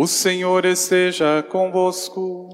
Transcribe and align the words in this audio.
O 0.00 0.06
Senhor 0.06 0.64
esteja 0.64 1.42
convosco. 1.42 2.48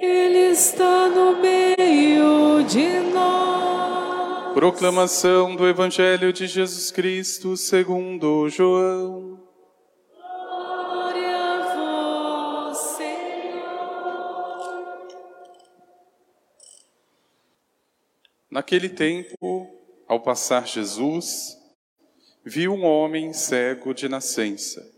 Ele 0.00 0.52
está 0.52 1.06
no 1.10 1.36
meio 1.36 2.64
de 2.64 2.98
nós. 3.12 4.54
Proclamação 4.54 5.54
do 5.54 5.68
Evangelho 5.68 6.32
de 6.32 6.46
Jesus 6.46 6.90
Cristo 6.90 7.58
segundo 7.58 8.48
João. 8.48 9.38
Glória 10.16 11.36
a 11.36 11.74
vós, 11.76 12.78
Senhor. 12.96 14.22
Naquele 18.50 18.88
tempo, 18.88 19.68
ao 20.08 20.22
passar 20.22 20.66
Jesus, 20.66 21.54
viu 22.42 22.72
um 22.72 22.82
homem 22.82 23.34
cego 23.34 23.92
de 23.92 24.08
nascença 24.08 24.91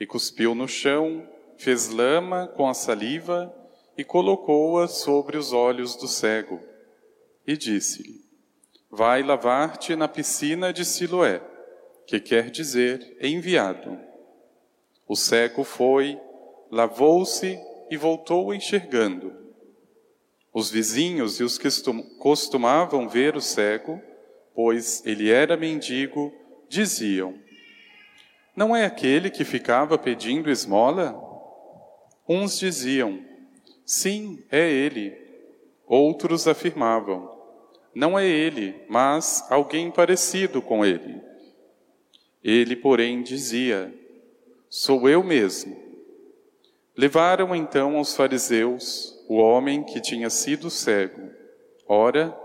e 0.00 0.06
cuspiu 0.06 0.54
no 0.54 0.66
chão, 0.66 1.28
fez 1.58 1.90
lama 1.90 2.48
com 2.48 2.66
a 2.66 2.72
saliva 2.72 3.54
e 3.98 4.02
colocou-a 4.02 4.88
sobre 4.88 5.36
os 5.36 5.52
olhos 5.52 5.94
do 5.94 6.08
cego. 6.08 6.58
E 7.46 7.54
disse-lhe: 7.54 8.24
Vai 8.90 9.22
lavar-te 9.22 9.94
na 9.94 10.08
piscina 10.08 10.72
de 10.72 10.86
Siloé, 10.86 11.42
que 12.06 12.18
quer 12.18 12.50
dizer 12.50 13.18
enviado. 13.20 13.98
O 15.06 15.14
cego 15.14 15.64
foi, 15.64 16.18
lavou-se 16.70 17.60
e 17.90 17.96
voltou 17.96 18.54
enxergando. 18.54 19.34
Os 20.52 20.70
vizinhos 20.70 21.38
e 21.38 21.44
os 21.44 21.58
que 21.58 21.68
costumavam 22.18 23.08
ver 23.08 23.36
o 23.36 23.40
cego, 23.40 24.00
pois 24.54 25.04
ele 25.04 25.30
era 25.30 25.56
mendigo, 25.56 26.32
diziam: 26.68 27.38
não 28.60 28.76
é 28.76 28.84
aquele 28.84 29.30
que 29.30 29.42
ficava 29.42 29.96
pedindo 29.96 30.50
esmola? 30.50 31.18
Uns 32.28 32.58
diziam: 32.58 33.18
Sim, 33.86 34.44
é 34.50 34.70
ele. 34.70 35.16
Outros 35.86 36.46
afirmavam: 36.46 37.40
Não 37.94 38.18
é 38.18 38.28
ele, 38.28 38.84
mas 38.86 39.46
alguém 39.48 39.90
parecido 39.90 40.60
com 40.60 40.84
ele. 40.84 41.22
Ele, 42.44 42.76
porém, 42.76 43.22
dizia: 43.22 43.94
Sou 44.68 45.08
eu 45.08 45.24
mesmo. 45.24 45.74
Levaram 46.94 47.56
então 47.56 47.96
aos 47.96 48.14
fariseus 48.14 49.24
o 49.26 49.36
homem 49.36 49.82
que 49.84 50.02
tinha 50.02 50.28
sido 50.28 50.68
cego. 50.68 51.30
Ora, 51.88 52.38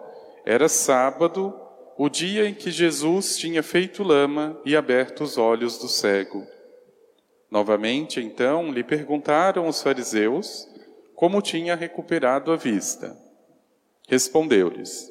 era 0.45 0.69
sábado 0.69 1.53
o 1.97 2.09
dia 2.09 2.47
em 2.47 2.53
que 2.53 2.69
Jesus 2.69 3.37
tinha 3.37 3.63
feito 3.63 4.03
lama 4.03 4.59
e 4.65 4.75
aberto 4.75 5.23
os 5.23 5.37
olhos 5.37 5.77
do 5.77 5.87
cego. 5.87 6.45
Novamente, 7.49 8.19
então, 8.19 8.71
lhe 8.71 8.83
perguntaram 8.83 9.67
os 9.67 9.81
fariseus 9.81 10.67
como 11.15 11.41
tinha 11.41 11.75
recuperado 11.75 12.51
a 12.51 12.57
vista. 12.57 13.17
Respondeu-lhes: 14.09 15.09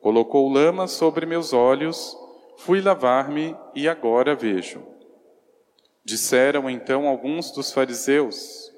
Colocou 0.00 0.48
lama 0.48 0.88
sobre 0.88 1.24
meus 1.26 1.52
olhos, 1.52 2.16
fui 2.56 2.80
lavar-me 2.80 3.56
e 3.74 3.88
agora 3.88 4.34
vejo. 4.34 4.82
Disseram 6.04 6.68
então 6.68 7.06
alguns 7.06 7.52
dos 7.52 7.72
fariseus: 7.72 8.72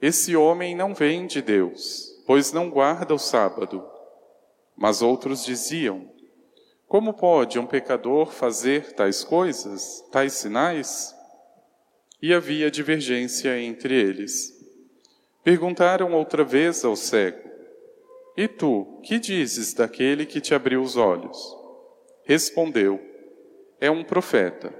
Esse 0.00 0.36
homem 0.36 0.76
não 0.76 0.94
vem 0.94 1.26
de 1.26 1.42
Deus, 1.42 2.22
pois 2.26 2.52
não 2.52 2.70
guarda 2.70 3.12
o 3.12 3.18
sábado. 3.18 3.84
Mas 4.76 5.02
outros 5.02 5.44
diziam: 5.44 6.08
como 6.90 7.14
pode 7.14 7.56
um 7.56 7.66
pecador 7.66 8.32
fazer 8.32 8.94
tais 8.94 9.22
coisas, 9.22 10.04
tais 10.10 10.32
sinais? 10.32 11.14
E 12.20 12.34
havia 12.34 12.68
divergência 12.68 13.56
entre 13.60 13.94
eles. 13.94 14.52
Perguntaram 15.44 16.12
outra 16.12 16.42
vez 16.42 16.84
ao 16.84 16.96
cego: 16.96 17.48
E 18.36 18.48
tu, 18.48 19.00
que 19.04 19.20
dizes 19.20 19.72
daquele 19.72 20.26
que 20.26 20.40
te 20.40 20.52
abriu 20.52 20.82
os 20.82 20.96
olhos? 20.96 21.56
Respondeu: 22.24 23.00
É 23.80 23.88
um 23.88 24.02
profeta. 24.02 24.74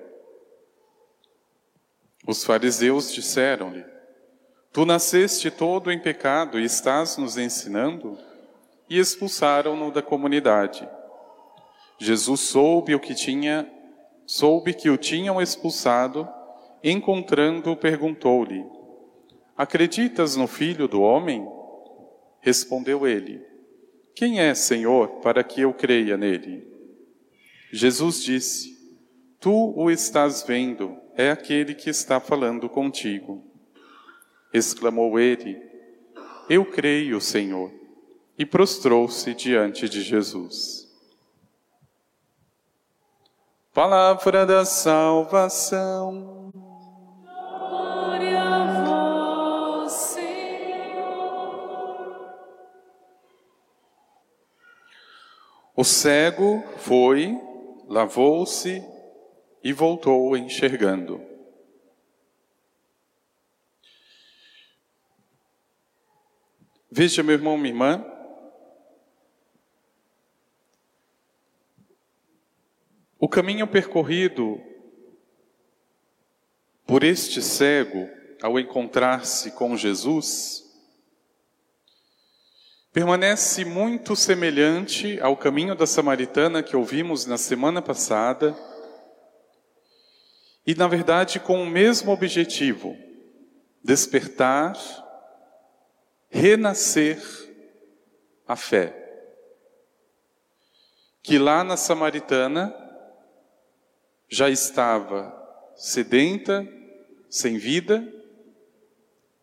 Os 2.27 2.43
fariseus 2.43 3.13
disseram-lhe: 3.13 3.85
Tu 4.73 4.85
nasceste 4.85 5.49
todo 5.49 5.93
em 5.93 6.01
pecado 6.01 6.59
e 6.59 6.65
estás 6.65 7.17
nos 7.17 7.39
ensinando? 7.39 8.19
E 8.89 8.99
expulsaram-no 8.99 9.93
da 9.93 10.03
comunidade. 10.03 10.89
Jesus 12.03 12.41
soube 12.41 12.95
o 12.95 12.99
que 12.99 13.15
tinha, 13.15 13.71
soube 14.25 14.73
que 14.73 14.89
o 14.89 14.97
tinham 14.97 15.39
expulsado, 15.41 16.27
encontrando, 16.83 17.77
perguntou-lhe: 17.77 18.65
Acreditas 19.55 20.35
no 20.35 20.47
Filho 20.47 20.89
do 20.89 21.03
homem? 21.03 21.47
Respondeu 22.41 23.07
ele: 23.07 23.45
Quem 24.15 24.41
é, 24.41 24.55
Senhor, 24.55 25.21
para 25.21 25.45
que 25.45 25.61
eu 25.61 25.75
creia 25.75 26.17
nele? 26.17 26.67
Jesus 27.71 28.23
disse: 28.25 28.75
Tu 29.39 29.53
o 29.53 29.91
estás 29.91 30.43
vendo, 30.43 30.97
é 31.15 31.31
aquele 31.31 31.75
que 31.75 31.91
está 31.91 32.19
falando 32.19 32.67
contigo. 32.67 33.45
Exclamou 34.55 35.21
ele: 35.21 35.61
Eu 36.49 36.65
creio, 36.65 37.21
Senhor, 37.21 37.71
e 38.39 38.47
prostrou-se 38.47 39.35
diante 39.35 39.87
de 39.87 40.01
Jesus. 40.01 40.90
Palavra 43.73 44.45
da 44.45 44.65
salvação. 44.65 46.51
Glória 47.33 48.43
a 48.43 48.85
vós, 48.85 49.93
Senhor. 49.93 50.25
O 55.77 55.85
cego 55.85 56.65
foi, 56.79 57.41
lavou-se 57.89 58.85
e 59.63 59.73
voltou 59.73 60.37
enxergando. 60.37 61.25
Veja, 66.91 67.23
meu 67.23 67.37
irmão, 67.37 67.57
minha 67.57 67.73
irmã, 67.73 68.05
caminho 73.31 73.67
percorrido 73.67 74.61
por 76.87 77.05
este 77.05 77.41
cego 77.41 78.09
ao 78.43 78.59
encontrar-se 78.59 79.53
com 79.53 79.77
Jesus 79.77 80.69
permanece 82.93 83.65
muito 83.65 84.17
semelhante 84.17 85.21
ao 85.21 85.37
caminho 85.37 85.75
da 85.75 85.87
samaritana 85.87 86.63
que 86.63 86.77
ouvimos 86.77 87.25
na 87.25 87.39
semana 87.39 87.81
passada 87.81 88.57
e, 90.67 90.75
na 90.75 90.89
verdade, 90.89 91.39
com 91.39 91.63
o 91.63 91.67
mesmo 91.67 92.13
objetivo: 92.13 92.97
despertar, 93.83 94.77
renascer 96.29 97.23
a 98.47 98.57
fé. 98.57 98.97
Que 101.23 101.39
lá 101.39 101.63
na 101.63 101.77
samaritana 101.77 102.75
já 104.31 104.49
estava 104.49 105.37
sedenta, 105.75 106.67
sem 107.29 107.59
vida, 107.59 108.07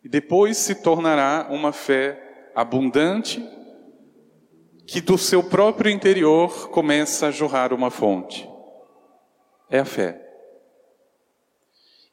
e 0.03 0.07
depois 0.07 0.55
se 0.57 0.75
tornará 0.75 1.47
uma 1.49 1.73
fé 1.73 2.51
abundante, 2.55 3.45
que 4.85 5.01
do 5.01 5.17
seu 5.17 5.43
próprio 5.43 5.91
interior 5.91 6.69
começa 6.69 7.27
a 7.27 7.31
jorrar 7.31 7.73
uma 7.73 7.91
fonte. 7.91 8.47
É 9.69 9.79
a 9.79 9.85
fé. 9.85 10.23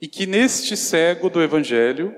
E 0.00 0.08
que 0.08 0.26
neste 0.26 0.76
cego 0.76 1.30
do 1.30 1.40
Evangelho, 1.40 2.14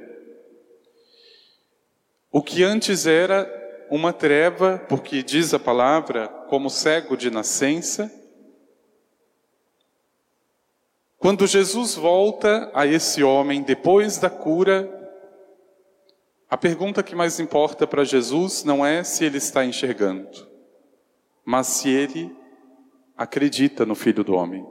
o 2.33 2.43
que 2.43 2.63
antes 2.63 3.07
era 3.07 3.47
uma 3.91 4.13
treva, 4.13 4.79
porque 4.89 5.23
diz 5.23 5.53
a 5.53 5.59
palavra, 5.59 6.29
como 6.49 6.71
cego 6.71 7.17
de 7.17 7.31
nascença, 7.31 8.11
quando 11.27 11.45
Jesus 11.45 11.97
volta 11.97 12.71
a 12.73 12.87
esse 12.87 13.21
homem 13.21 13.61
depois 13.61 14.17
da 14.17 14.31
cura, 14.31 14.89
a 16.49 16.57
pergunta 16.57 17.03
que 17.03 17.17
mais 17.17 17.41
importa 17.41 17.85
para 17.85 18.05
Jesus 18.05 18.63
não 18.63 18.87
é 18.87 19.03
se 19.03 19.25
ele 19.25 19.39
está 19.39 19.65
enxergando, 19.65 20.47
mas 21.45 21.67
se 21.67 21.89
ele 21.89 22.33
acredita 23.17 23.85
no 23.85 23.97
Filho 23.97 24.23
do 24.23 24.37
Homem. 24.37 24.65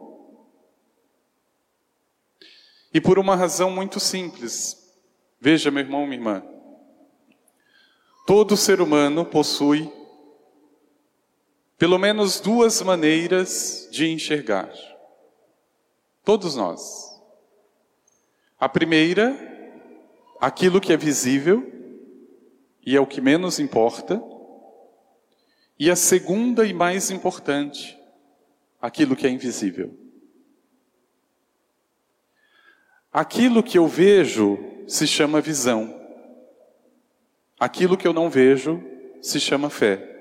E 2.94 3.02
por 3.02 3.20
uma 3.20 3.36
razão 3.36 3.70
muito 3.70 4.00
simples. 4.00 4.96
Veja, 5.42 5.70
meu 5.70 5.84
irmão, 5.84 6.06
minha 6.06 6.16
irmã. 6.16 6.42
Todo 8.26 8.56
ser 8.56 8.80
humano 8.80 9.26
possui 9.26 9.92
pelo 11.78 11.98
menos 11.98 12.40
duas 12.40 12.82
maneiras 12.82 13.90
de 13.92 14.10
enxergar. 14.10 14.72
Todos 16.26 16.56
nós. 16.56 17.22
A 18.60 18.68
primeira 18.68 19.54
aquilo 20.40 20.82
que 20.82 20.92
é 20.92 20.98
visível 20.98 21.72
e 22.86 22.96
é 22.96 23.00
o 23.00 23.08
que 23.08 23.20
menos 23.20 23.60
importa, 23.60 24.22
e 25.78 25.90
a 25.90 25.96
segunda 25.96 26.66
e 26.66 26.74
mais 26.74 27.10
importante, 27.10 28.00
aquilo 28.80 29.16
que 29.16 29.26
é 29.26 29.30
invisível. 29.30 29.98
Aquilo 33.12 33.64
que 33.64 33.78
eu 33.78 33.88
vejo 33.88 34.60
se 34.88 35.08
chama 35.08 35.42
visão. 35.42 36.00
Aquilo 37.60 37.98
que 37.98 38.08
eu 38.08 38.14
não 38.14 38.30
vejo 38.30 38.84
se 39.22 39.40
chama 39.40 39.70
fé. 39.70 40.15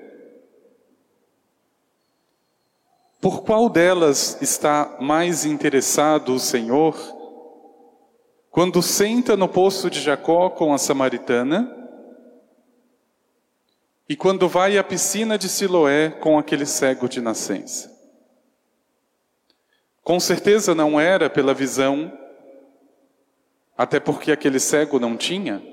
Por 3.25 3.41
qual 3.41 3.67
delas 3.69 4.39
está 4.39 4.97
mais 5.01 5.45
interessado 5.45 6.35
o 6.35 6.39
Senhor 6.39 6.95
quando 8.51 8.83
senta 8.83 9.35
no 9.35 9.49
poço 9.49 9.89
de 9.89 9.99
Jacó 9.99 10.51
com 10.51 10.71
a 10.71 10.77
samaritana 10.77 11.75
e 14.07 14.15
quando 14.15 14.47
vai 14.47 14.77
à 14.77 14.83
piscina 14.83 15.39
de 15.39 15.49
Siloé 15.49 16.11
com 16.11 16.37
aquele 16.37 16.67
cego 16.67 17.09
de 17.09 17.19
nascença? 17.19 17.91
Com 20.03 20.19
certeza 20.19 20.75
não 20.75 20.99
era 20.99 21.27
pela 21.27 21.51
visão, 21.51 22.15
até 23.75 23.99
porque 23.99 24.31
aquele 24.31 24.59
cego 24.59 24.99
não 24.99 25.17
tinha, 25.17 25.63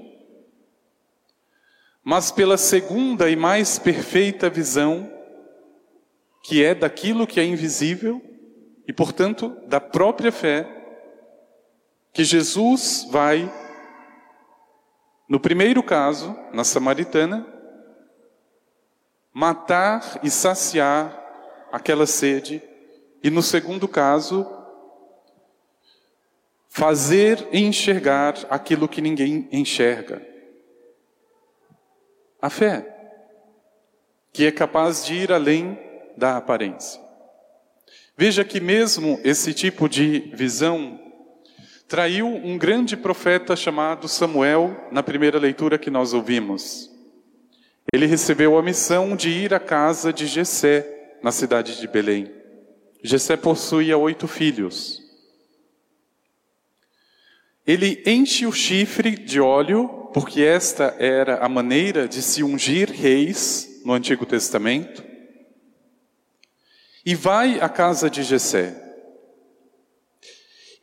mas 2.02 2.30
pela 2.30 2.56
segunda 2.56 3.28
e 3.28 3.36
mais 3.36 3.78
perfeita 3.78 4.48
visão, 4.48 5.20
que 6.42 6.64
é 6.64 6.74
daquilo 6.74 7.26
que 7.26 7.38
é 7.38 7.44
invisível 7.44 8.20
e, 8.86 8.92
portanto, 8.92 9.56
da 9.66 9.80
própria 9.80 10.32
fé 10.32 10.66
que 12.12 12.24
Jesus 12.24 13.06
vai, 13.10 13.50
no 15.28 15.38
primeiro 15.38 15.82
caso, 15.82 16.36
na 16.52 16.64
samaritana, 16.64 17.46
matar 19.32 20.20
e 20.22 20.30
saciar 20.30 21.18
aquela 21.70 22.06
sede, 22.06 22.62
e 23.22 23.30
no 23.30 23.42
segundo 23.42 23.88
caso, 23.88 24.46
fazer 26.68 27.48
enxergar 27.52 28.34
aquilo 28.50 28.88
que 28.88 29.00
ninguém 29.00 29.48
enxerga. 29.52 30.20
A 32.40 32.50
fé, 32.50 32.88
que 34.32 34.44
é 34.44 34.50
capaz 34.50 35.04
de 35.06 35.14
ir 35.14 35.32
além 35.32 35.91
da 36.16 36.36
aparência. 36.36 37.00
Veja 38.16 38.44
que 38.44 38.60
mesmo 38.60 39.18
esse 39.24 39.54
tipo 39.54 39.88
de 39.88 40.30
visão 40.34 41.00
traiu 41.88 42.26
um 42.26 42.56
grande 42.56 42.96
profeta 42.96 43.54
chamado 43.54 44.08
Samuel 44.08 44.88
na 44.90 45.02
primeira 45.02 45.38
leitura 45.38 45.78
que 45.78 45.90
nós 45.90 46.12
ouvimos. 46.12 46.90
Ele 47.92 48.06
recebeu 48.06 48.56
a 48.56 48.62
missão 48.62 49.14
de 49.14 49.28
ir 49.28 49.52
à 49.52 49.60
casa 49.60 50.12
de 50.12 50.26
Jessé, 50.26 51.18
na 51.22 51.30
cidade 51.30 51.78
de 51.78 51.86
Belém. 51.86 52.32
Jessé 53.02 53.36
possuía 53.36 53.98
oito 53.98 54.26
filhos. 54.26 55.02
Ele 57.66 58.02
enche 58.06 58.46
o 58.46 58.52
chifre 58.52 59.10
de 59.10 59.40
óleo, 59.40 60.10
porque 60.12 60.42
esta 60.42 60.96
era 60.98 61.44
a 61.44 61.48
maneira 61.48 62.08
de 62.08 62.22
se 62.22 62.42
ungir 62.42 62.90
reis 62.90 63.82
no 63.84 63.92
Antigo 63.92 64.26
Testamento, 64.26 65.04
e 67.04 67.14
vai 67.14 67.60
à 67.60 67.68
casa 67.68 68.08
de 68.08 68.22
Jessé. 68.22 68.82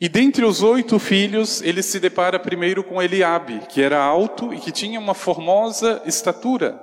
E 0.02 0.08
dentre 0.08 0.46
os 0.46 0.64
oito 0.64 0.98
filhos, 0.98 1.62
ele 1.62 1.84
se 1.84 2.00
depara 2.00 2.40
primeiro 2.40 2.84
com 2.84 3.02
Eliabe, 3.02 3.66
que 3.68 3.82
era 3.82 4.02
alto 4.02 4.54
e 4.54 4.60
que 4.60 4.72
tinha 4.72 5.00
uma 5.00 5.14
formosa 5.14 6.02
estatura. 6.06 6.82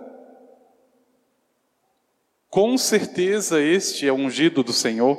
Com 2.51 2.77
certeza 2.77 3.61
este 3.61 4.07
é 4.07 4.13
ungido 4.13 4.63
do 4.63 4.73
Senhor. 4.73 5.19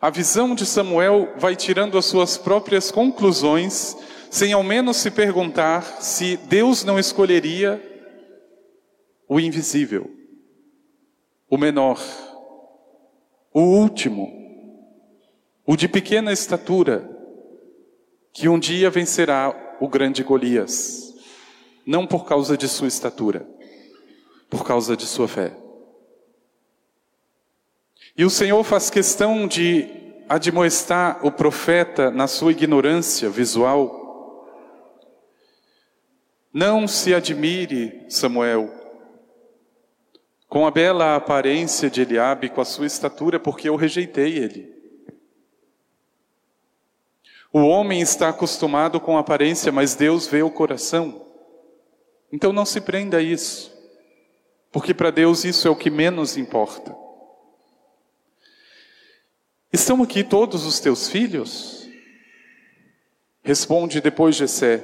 A 0.00 0.08
visão 0.08 0.54
de 0.54 0.64
Samuel 0.64 1.32
vai 1.36 1.54
tirando 1.54 1.98
as 1.98 2.06
suas 2.06 2.38
próprias 2.38 2.90
conclusões, 2.90 3.96
sem 4.30 4.52
ao 4.52 4.62
menos 4.62 4.96
se 4.98 5.10
perguntar 5.10 6.02
se 6.02 6.36
Deus 6.38 6.84
não 6.84 6.98
escolheria 6.98 7.82
o 9.28 9.40
invisível, 9.40 10.10
o 11.48 11.56
menor, 11.56 12.00
o 13.52 13.60
último 13.60 14.46
o 15.66 15.74
de 15.74 15.88
pequena 15.88 16.32
estatura, 16.32 17.10
que 18.32 18.48
um 18.48 18.56
dia 18.56 18.88
vencerá 18.88 19.76
o 19.80 19.88
grande 19.88 20.22
Golias, 20.22 21.12
não 21.84 22.06
por 22.06 22.24
causa 22.24 22.56
de 22.56 22.68
sua 22.68 22.86
estatura, 22.86 23.44
por 24.48 24.64
causa 24.64 24.96
de 24.96 25.04
sua 25.04 25.26
fé. 25.26 25.52
E 28.16 28.24
o 28.24 28.30
Senhor 28.30 28.62
faz 28.62 28.88
questão 28.88 29.48
de 29.48 29.88
admoestar 30.28 31.26
o 31.26 31.32
profeta 31.32 32.12
na 32.12 32.28
sua 32.28 32.52
ignorância 32.52 33.28
visual. 33.28 34.04
Não 36.52 36.86
se 36.86 37.12
admire, 37.12 38.06
Samuel, 38.08 38.70
com 40.48 40.66
a 40.66 40.70
bela 40.70 41.16
aparência 41.16 41.90
de 41.90 42.02
Eliabe, 42.02 42.48
com 42.48 42.60
a 42.60 42.64
sua 42.64 42.86
estatura, 42.86 43.38
porque 43.40 43.68
eu 43.68 43.76
rejeitei 43.76 44.38
ele. 44.38 44.74
O 47.52 47.60
homem 47.60 48.00
está 48.00 48.28
acostumado 48.28 49.00
com 49.00 49.16
a 49.16 49.20
aparência, 49.20 49.72
mas 49.72 49.94
Deus 49.94 50.26
vê 50.26 50.42
o 50.42 50.50
coração. 50.50 51.26
Então 52.30 52.52
não 52.52 52.66
se 52.66 52.80
prenda 52.80 53.18
a 53.18 53.22
isso, 53.22 53.72
porque 54.70 54.92
para 54.92 55.10
Deus 55.10 55.44
isso 55.44 55.66
é 55.66 55.70
o 55.70 55.76
que 55.76 55.90
menos 55.90 56.36
importa. 56.36 56.94
Estão 59.72 60.02
aqui 60.02 60.22
todos 60.24 60.64
os 60.64 60.80
teus 60.80 61.08
filhos? 61.08 61.88
Responde 63.42 64.00
depois 64.00 64.36
Jessé: 64.36 64.82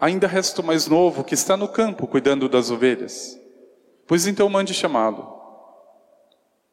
Ainda 0.00 0.26
resta 0.26 0.60
o 0.60 0.64
mais 0.64 0.86
novo 0.86 1.24
que 1.24 1.34
está 1.34 1.56
no 1.56 1.68
campo 1.68 2.06
cuidando 2.06 2.48
das 2.48 2.70
ovelhas. 2.70 3.39
Pois 4.10 4.26
então 4.26 4.48
mande 4.48 4.74
chamá-lo. 4.74 5.40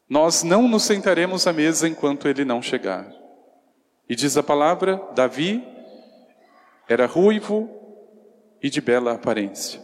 Nós 0.09 0.41
não 0.41 0.67
nos 0.67 0.85
sentaremos 0.85 1.45
à 1.45 1.53
mesa 1.53 1.87
enquanto 1.87 2.27
ele 2.27 2.43
não 2.43 2.63
chegar. 2.63 3.13
E 4.09 4.15
diz 4.15 4.35
a 4.37 4.41
palavra: 4.41 4.99
Davi 5.13 5.63
era 6.89 7.05
ruivo 7.05 7.69
e 8.59 8.71
de 8.71 8.81
bela 8.81 9.13
aparência. 9.13 9.79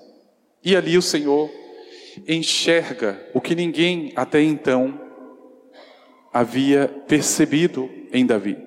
E 0.63 0.75
ali 0.75 0.97
o 0.97 1.01
Senhor 1.03 1.47
enxerga 2.27 3.23
o 3.35 3.39
que 3.39 3.53
ninguém 3.53 4.11
até 4.15 4.41
então 4.41 4.99
havia 6.33 6.87
percebido 7.07 7.87
em 8.11 8.25
Davi: 8.25 8.57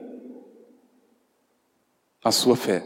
a 2.22 2.30
sua 2.30 2.54
fé. 2.54 2.84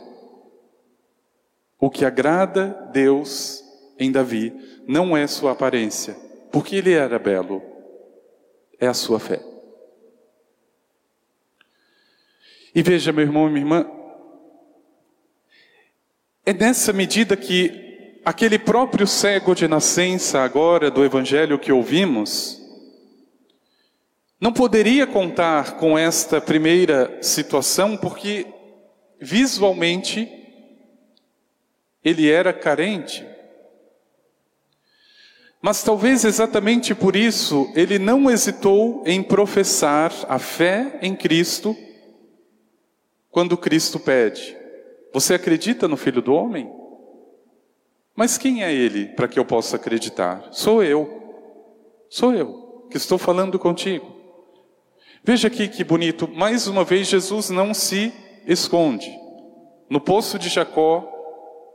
O 1.78 1.90
que 1.90 2.07
agrada 2.07 2.88
Deus 2.90 3.60
em 4.00 4.11
Davi 4.11 4.52
não 4.87 5.16
é 5.16 5.26
sua 5.26 5.52
aparência, 5.52 6.16
porque 6.50 6.76
ele 6.76 6.92
era 6.92 7.19
belo, 7.19 7.62
é 8.78 8.87
a 8.87 8.95
sua 8.95 9.21
fé. 9.21 9.40
E 12.75 12.83
veja, 12.83 13.12
meu 13.12 13.25
irmão 13.25 13.47
e 13.47 13.50
minha 13.50 13.62
irmã, 13.62 13.90
é 16.47 16.52
nessa 16.52 16.92
medida 16.92 17.37
que 17.37 18.19
aquele 18.25 18.59
próprio 18.59 19.07
cego 19.07 19.54
de 19.54 19.69
nascença, 19.69 20.40
agora 20.40 20.90
do 20.90 21.04
evangelho 21.04 21.59
que 21.59 21.71
ouvimos, 21.71 22.59
não 24.40 24.52
poderia 24.52 25.07
contar 25.07 25.76
com 25.76 25.99
esta 25.99 26.40
primeira 26.40 27.23
situação, 27.23 27.97
porque 27.97 28.47
visualmente 29.21 30.28
ele 32.02 32.30
era 32.30 32.52
carente. 32.52 33.29
Mas 35.62 35.83
talvez 35.83 36.25
exatamente 36.25 36.95
por 36.95 37.14
isso 37.14 37.71
ele 37.75 37.99
não 37.99 38.31
hesitou 38.31 39.02
em 39.07 39.23
professar 39.23 40.12
a 40.29 40.38
fé 40.38 40.99
em 41.02 41.14
Cristo 41.14 41.76
quando 43.31 43.59
Cristo 43.59 44.00
pede: 44.00 44.57
Você 45.12 45.35
acredita 45.35 45.87
no 45.87 45.97
Filho 45.97 46.23
do 46.23 46.33
Homem? 46.33 46.73
Mas 48.17 48.38
quem 48.38 48.62
é 48.62 48.73
ele 48.73 49.07
para 49.07 49.29
que 49.29 49.38
eu 49.38 49.45
possa 49.45 49.76
acreditar? 49.76 50.49
Sou 50.50 50.83
eu. 50.83 51.19
Sou 52.09 52.35
eu 52.35 52.87
que 52.90 52.97
estou 52.97 53.19
falando 53.19 53.59
contigo. 53.59 54.17
Veja 55.23 55.49
aqui 55.49 55.69
que 55.69 55.85
bonito, 55.85 56.26
mais 56.26 56.67
uma 56.67 56.83
vez 56.83 57.07
Jesus 57.07 57.50
não 57.50 57.75
se 57.75 58.12
esconde. 58.47 59.11
No 59.88 60.00
poço 60.00 60.38
de 60.38 60.49
Jacó, 60.49 61.07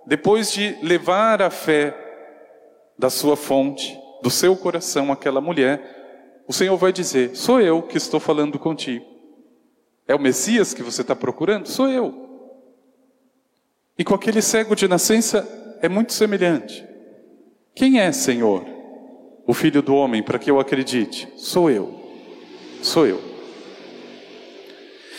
depois 0.05 0.51
de 0.51 0.75
levar 0.81 1.41
a 1.41 1.49
fé 1.49 2.04
da 2.97 3.09
sua 3.09 3.35
fonte, 3.35 3.97
do 4.21 4.29
seu 4.29 4.55
coração 4.55 5.11
àquela 5.11 5.41
mulher, 5.41 6.43
o 6.47 6.53
Senhor 6.53 6.77
vai 6.77 6.91
dizer: 6.91 7.35
Sou 7.35 7.59
eu 7.59 7.81
que 7.81 7.97
estou 7.97 8.19
falando 8.19 8.57
contigo. 8.57 9.05
É 10.07 10.13
o 10.13 10.19
Messias 10.19 10.73
que 10.73 10.83
você 10.83 11.01
está 11.01 11.15
procurando? 11.15 11.67
Sou 11.67 11.89
eu. 11.89 12.25
E 13.97 14.03
com 14.03 14.13
aquele 14.13 14.41
cego 14.41 14.75
de 14.75 14.87
nascença 14.87 15.77
é 15.81 15.89
muito 15.89 16.13
semelhante. 16.13 16.85
Quem 17.73 17.99
é, 17.99 18.11
Senhor? 18.11 18.65
O 19.47 19.53
filho 19.53 19.81
do 19.81 19.95
homem, 19.95 20.23
para 20.23 20.39
que 20.39 20.49
eu 20.49 20.59
acredite? 20.59 21.27
Sou 21.37 21.69
eu. 21.69 21.93
Sou 22.81 23.05
eu. 23.05 23.21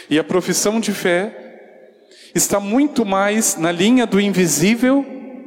E 0.08 0.18
a 0.18 0.24
profissão 0.24 0.78
de 0.78 0.92
fé 0.92 1.42
está 2.34 2.60
muito 2.60 3.04
mais 3.04 3.56
na 3.56 3.72
linha 3.72 4.06
do 4.06 4.20
invisível 4.20 5.04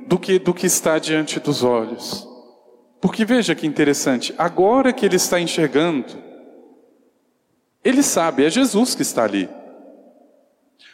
do 0.10 0.18
que 0.18 0.40
do 0.40 0.56
que 0.56 0.66
está 0.66 0.98
diante 0.98 1.40
dos 1.40 1.64
olhos. 1.64 2.28
Porque 3.00 3.24
veja 3.24 3.54
que 3.54 3.68
interessante, 3.68 4.34
agora 4.40 4.92
que 4.92 5.06
ele 5.06 5.18
está 5.18 5.40
enxergando, 5.40 6.18
ele 7.84 8.02
sabe, 8.02 8.44
é 8.44 8.50
Jesus 8.50 8.96
que 8.96 9.04
está 9.04 9.24
ali. 9.24 9.48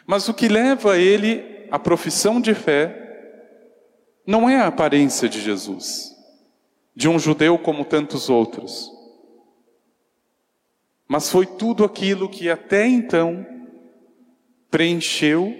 Mas 0.06 0.28
o 0.28 0.34
que 0.34 0.48
leva 0.48 0.98
ele 0.98 1.66
à 1.70 1.78
profissão 1.78 2.38
de 2.42 2.52
fé 2.52 3.04
não 4.26 4.50
é 4.50 4.56
a 4.56 4.66
aparência 4.66 5.30
de 5.30 5.40
Jesus, 5.40 6.14
de 6.94 7.08
um 7.08 7.18
judeu 7.18 7.58
como 7.58 7.86
tantos 7.86 8.28
outros, 8.28 8.92
mas 11.08 11.30
foi 11.30 11.46
tudo 11.46 11.84
aquilo 11.84 12.28
que 12.28 12.50
até 12.50 12.86
então 12.86 13.46
preencheu 14.70 15.54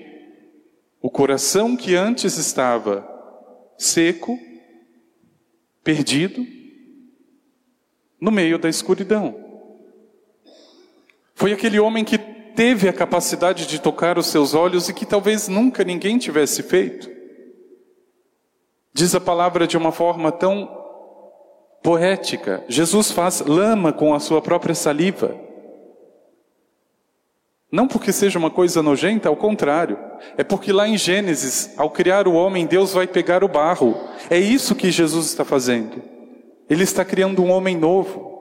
o 1.01 1.09
coração 1.09 1.75
que 1.75 1.95
antes 1.95 2.37
estava 2.37 3.16
seco, 3.79 4.39
perdido, 5.83 6.47
no 8.21 8.31
meio 8.31 8.59
da 8.59 8.69
escuridão. 8.69 9.35
Foi 11.35 11.53
aquele 11.53 11.79
homem 11.79 12.05
que 12.05 12.19
teve 12.19 12.89
a 12.89 12.93
capacidade 12.93 13.67
de 13.67 13.79
tocar 13.79 14.19
os 14.19 14.27
seus 14.27 14.55
olhos 14.55 14.89
e 14.89 14.95
que 14.95 15.05
talvez 15.05 15.49
nunca 15.49 15.85
ninguém 15.85 16.19
tivesse 16.19 16.63
feito. 16.63 17.11
Diz 18.93 19.15
a 19.15 19.21
palavra 19.21 19.67
de 19.67 19.77
uma 19.77 19.93
forma 19.93 20.33
tão 20.33 20.67
poética: 21.83 22.65
Jesus 22.67 23.13
faz 23.13 23.41
lama 23.41 23.93
com 23.93 24.15
a 24.15 24.19
sua 24.19 24.41
própria 24.41 24.75
saliva. 24.75 25.46
Não 27.77 27.87
porque 27.87 28.11
seja 28.11 28.39
uma 28.39 28.51
coisa 28.51 28.83
nojenta, 28.83 29.29
ao 29.29 29.37
contrário. 29.37 29.99
É 30.39 30.43
porque 30.43 30.73
lá 30.73 30.89
em 30.89 30.97
Gênesis, 30.97 31.75
ao 31.77 31.91
criar 31.91 32.27
o 32.27 32.33
homem, 32.33 32.65
Deus 32.65 32.95
vai 32.95 33.07
pegar 33.07 33.45
o 33.45 33.49
barro. 33.49 33.95
É 34.31 34.39
isso 34.39 34.75
que 34.75 34.91
Jesus 34.91 35.27
está 35.27 35.45
fazendo. 35.45 36.03
Ele 36.71 36.85
está 36.85 37.05
criando 37.05 37.43
um 37.43 37.51
homem 37.51 37.77
novo. 37.77 38.35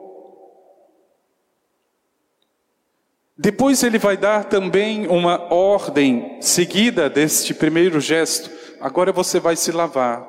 Depois 3.36 3.82
ele 3.82 3.98
vai 3.98 4.16
dar 4.16 4.44
também 4.46 5.06
uma 5.06 5.52
ordem 5.52 6.38
seguida 6.40 7.10
deste 7.10 7.52
primeiro 7.52 8.00
gesto. 8.00 8.50
Agora 8.80 9.12
você 9.12 9.38
vai 9.38 9.54
se 9.54 9.70
lavar. 9.70 10.26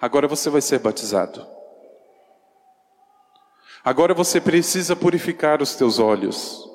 Agora 0.00 0.28
você 0.28 0.48
vai 0.48 0.60
ser 0.60 0.78
batizado. 0.78 1.44
Agora 3.84 4.14
você 4.14 4.40
precisa 4.40 4.94
purificar 4.94 5.60
os 5.60 5.74
teus 5.74 5.98
olhos. 5.98 6.70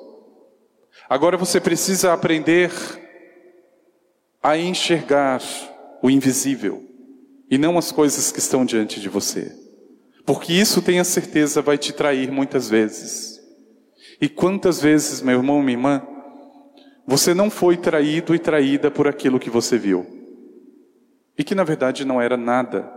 Agora 1.08 1.38
você 1.38 1.58
precisa 1.58 2.12
aprender 2.12 2.70
a 4.42 4.58
enxergar 4.58 5.40
o 6.02 6.10
invisível 6.10 6.84
e 7.50 7.56
não 7.56 7.78
as 7.78 7.90
coisas 7.90 8.30
que 8.30 8.38
estão 8.38 8.64
diante 8.64 9.00
de 9.00 9.08
você. 9.08 9.56
Porque 10.26 10.52
isso, 10.52 10.82
tenha 10.82 11.02
certeza, 11.04 11.62
vai 11.62 11.78
te 11.78 11.92
trair 11.92 12.30
muitas 12.30 12.68
vezes. 12.68 13.40
E 14.20 14.28
quantas 14.28 14.80
vezes, 14.82 15.22
meu 15.22 15.38
irmão, 15.38 15.62
minha 15.62 15.78
irmã, 15.78 16.06
você 17.06 17.32
não 17.32 17.48
foi 17.48 17.78
traído 17.78 18.34
e 18.34 18.38
traída 18.38 18.90
por 18.90 19.08
aquilo 19.08 19.40
que 19.40 19.48
você 19.48 19.78
viu? 19.78 20.06
E 21.38 21.42
que 21.42 21.54
na 21.54 21.64
verdade 21.64 22.04
não 22.04 22.20
era 22.20 22.36
nada 22.36 22.92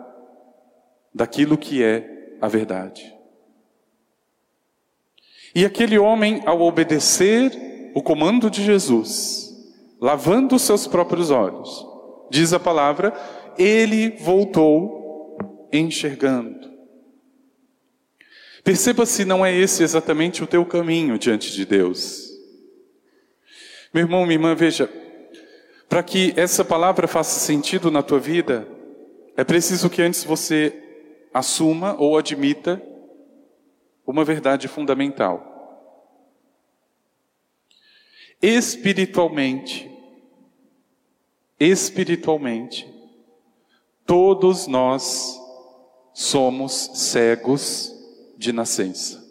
daquilo 1.13 1.57
que 1.57 1.81
é 1.81 2.35
a 2.41 2.47
verdade. 2.49 3.15
E 5.55 5.63
aquele 5.63 5.97
homem, 5.97 6.41
ao 6.45 6.61
obedecer 6.61 7.70
o 7.93 8.01
comando 8.01 8.49
de 8.49 8.63
Jesus, 8.63 9.51
lavando 9.99 10.55
os 10.55 10.61
seus 10.61 10.87
próprios 10.87 11.31
olhos, 11.31 11.85
diz 12.29 12.53
a 12.53 12.59
palavra, 12.59 13.13
ele 13.57 14.11
voltou 14.17 15.37
enxergando. 15.71 16.71
Perceba 18.63 19.05
se 19.05 19.25
não 19.25 19.45
é 19.45 19.55
esse 19.55 19.83
exatamente 19.83 20.43
o 20.43 20.47
teu 20.47 20.65
caminho 20.65 21.17
diante 21.17 21.51
de 21.51 21.65
Deus. 21.65 22.29
Meu 23.93 24.03
irmão, 24.03 24.23
minha 24.23 24.35
irmã, 24.35 24.55
veja, 24.55 24.89
para 25.89 26.03
que 26.03 26.33
essa 26.37 26.63
palavra 26.63 27.07
faça 27.07 27.39
sentido 27.39 27.91
na 27.91 28.01
tua 28.01 28.19
vida, 28.19 28.67
é 29.35 29.43
preciso 29.43 29.89
que 29.89 30.01
antes 30.01 30.23
você 30.23 30.73
assuma 31.33 31.95
ou 31.99 32.17
admita 32.17 32.81
uma 34.05 34.23
verdade 34.23 34.67
fundamental. 34.67 35.50
Espiritualmente, 38.41 39.89
espiritualmente, 41.59 42.91
todos 44.05 44.65
nós 44.65 45.39
somos 46.13 46.89
cegos 46.95 47.93
de 48.37 48.51
nascença, 48.51 49.23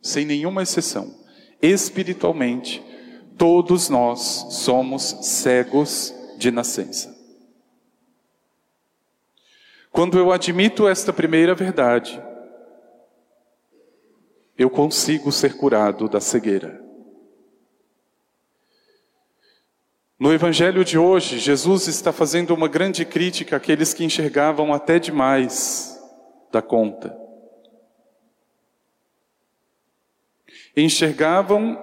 sem 0.00 0.24
nenhuma 0.24 0.62
exceção. 0.62 1.14
Espiritualmente, 1.60 2.82
todos 3.36 3.90
nós 3.90 4.46
somos 4.50 5.02
cegos 5.20 6.14
de 6.38 6.50
nascença. 6.50 7.14
Quando 9.92 10.18
eu 10.18 10.32
admito 10.32 10.88
esta 10.88 11.12
primeira 11.12 11.54
verdade, 11.54 12.22
eu 14.56 14.70
consigo 14.70 15.30
ser 15.30 15.56
curado 15.56 16.08
da 16.08 16.20
cegueira. 16.20 16.89
No 20.20 20.34
Evangelho 20.34 20.84
de 20.84 20.98
hoje, 20.98 21.38
Jesus 21.38 21.88
está 21.88 22.12
fazendo 22.12 22.52
uma 22.52 22.68
grande 22.68 23.06
crítica 23.06 23.56
àqueles 23.56 23.94
que 23.94 24.04
enxergavam 24.04 24.70
até 24.74 24.98
demais 24.98 25.98
da 26.52 26.60
conta. 26.60 27.18
enxergavam 30.76 31.78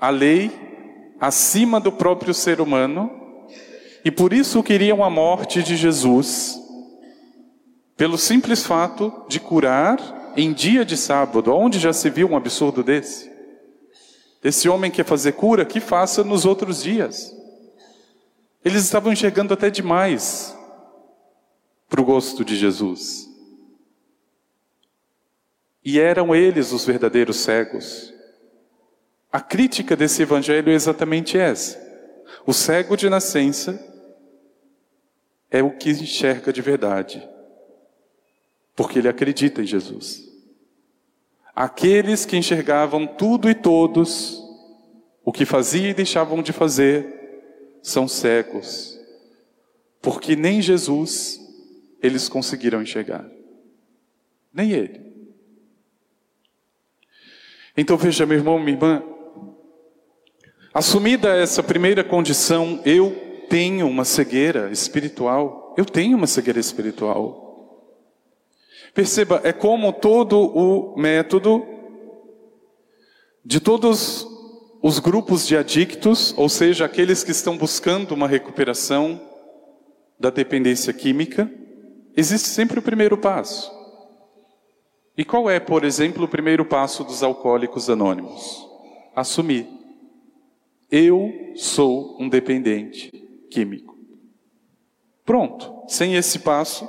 a 0.00 0.10
lei 0.10 0.50
acima 1.20 1.80
do 1.80 1.90
próprio 1.90 2.34
ser 2.34 2.60
humano 2.60 3.10
e 4.04 4.10
por 4.10 4.32
isso 4.32 4.62
queriam 4.62 5.02
a 5.02 5.10
morte 5.10 5.62
de 5.62 5.76
Jesus, 5.76 6.58
pelo 7.96 8.18
simples 8.18 8.64
fato 8.64 9.24
de 9.28 9.40
curar 9.40 10.32
em 10.36 10.52
dia 10.52 10.84
de 10.84 10.96
sábado. 10.96 11.54
Onde 11.54 11.78
já 11.78 11.92
se 11.92 12.10
viu 12.10 12.30
um 12.30 12.36
absurdo 12.36 12.82
desse? 12.82 13.37
Esse 14.42 14.68
homem 14.68 14.90
quer 14.90 15.04
fazer 15.04 15.32
cura, 15.32 15.64
que 15.64 15.80
faça 15.80 16.22
nos 16.22 16.44
outros 16.44 16.82
dias. 16.82 17.34
Eles 18.64 18.84
estavam 18.84 19.12
enxergando 19.12 19.54
até 19.54 19.70
demais 19.70 20.56
para 21.88 22.00
o 22.00 22.04
gosto 22.04 22.44
de 22.44 22.56
Jesus. 22.56 23.28
E 25.84 25.98
eram 25.98 26.34
eles 26.34 26.72
os 26.72 26.84
verdadeiros 26.84 27.38
cegos. 27.38 28.12
A 29.32 29.40
crítica 29.40 29.96
desse 29.96 30.22
evangelho 30.22 30.70
é 30.70 30.74
exatamente 30.74 31.38
essa. 31.38 31.78
O 32.46 32.52
cego 32.52 32.96
de 32.96 33.08
nascença 33.08 33.78
é 35.50 35.62
o 35.62 35.76
que 35.76 35.90
enxerga 35.90 36.52
de 36.52 36.60
verdade, 36.60 37.26
porque 38.76 38.98
ele 38.98 39.08
acredita 39.08 39.62
em 39.62 39.66
Jesus. 39.66 40.27
Aqueles 41.60 42.24
que 42.24 42.36
enxergavam 42.36 43.04
tudo 43.04 43.50
e 43.50 43.54
todos, 43.54 44.40
o 45.24 45.32
que 45.32 45.44
faziam 45.44 45.90
e 45.90 45.92
deixavam 45.92 46.40
de 46.40 46.52
fazer, 46.52 47.80
são 47.82 48.06
cegos, 48.06 48.96
porque 50.00 50.36
nem 50.36 50.62
Jesus 50.62 51.40
eles 52.00 52.28
conseguiram 52.28 52.80
enxergar, 52.80 53.28
nem 54.54 54.70
ele. 54.70 55.00
Então 57.76 57.96
veja, 57.96 58.24
meu 58.24 58.38
irmão, 58.38 58.60
minha 58.60 58.76
irmã, 58.76 59.02
assumida 60.72 61.36
essa 61.36 61.60
primeira 61.60 62.04
condição, 62.04 62.80
eu 62.84 63.46
tenho 63.50 63.88
uma 63.88 64.04
cegueira 64.04 64.70
espiritual, 64.70 65.74
eu 65.76 65.84
tenho 65.84 66.16
uma 66.16 66.28
cegueira 66.28 66.60
espiritual. 66.60 67.47
Perceba, 68.94 69.40
é 69.44 69.52
como 69.52 69.92
todo 69.92 70.40
o 70.40 70.98
método 70.98 71.64
de 73.44 73.60
todos 73.60 74.26
os 74.82 74.98
grupos 74.98 75.46
de 75.46 75.56
adictos, 75.56 76.34
ou 76.36 76.48
seja, 76.48 76.84
aqueles 76.84 77.24
que 77.24 77.30
estão 77.30 77.56
buscando 77.56 78.12
uma 78.12 78.28
recuperação 78.28 79.20
da 80.18 80.30
dependência 80.30 80.92
química, 80.92 81.50
existe 82.16 82.48
sempre 82.48 82.78
o 82.78 82.82
primeiro 82.82 83.16
passo. 83.16 83.72
E 85.16 85.24
qual 85.24 85.50
é, 85.50 85.58
por 85.58 85.84
exemplo, 85.84 86.24
o 86.24 86.28
primeiro 86.28 86.64
passo 86.64 87.02
dos 87.02 87.22
alcoólicos 87.22 87.90
anônimos? 87.90 88.68
Assumir. 89.16 89.66
Eu 90.90 91.32
sou 91.56 92.16
um 92.20 92.28
dependente 92.28 93.10
químico. 93.50 93.96
Pronto, 95.24 95.84
sem 95.88 96.14
esse 96.14 96.38
passo, 96.38 96.88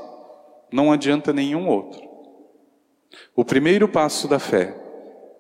não 0.72 0.92
adianta 0.92 1.34
nenhum 1.34 1.68
outro. 1.68 2.08
O 3.36 3.44
primeiro 3.44 3.88
passo 3.88 4.28
da 4.28 4.40
fé, 4.40 4.76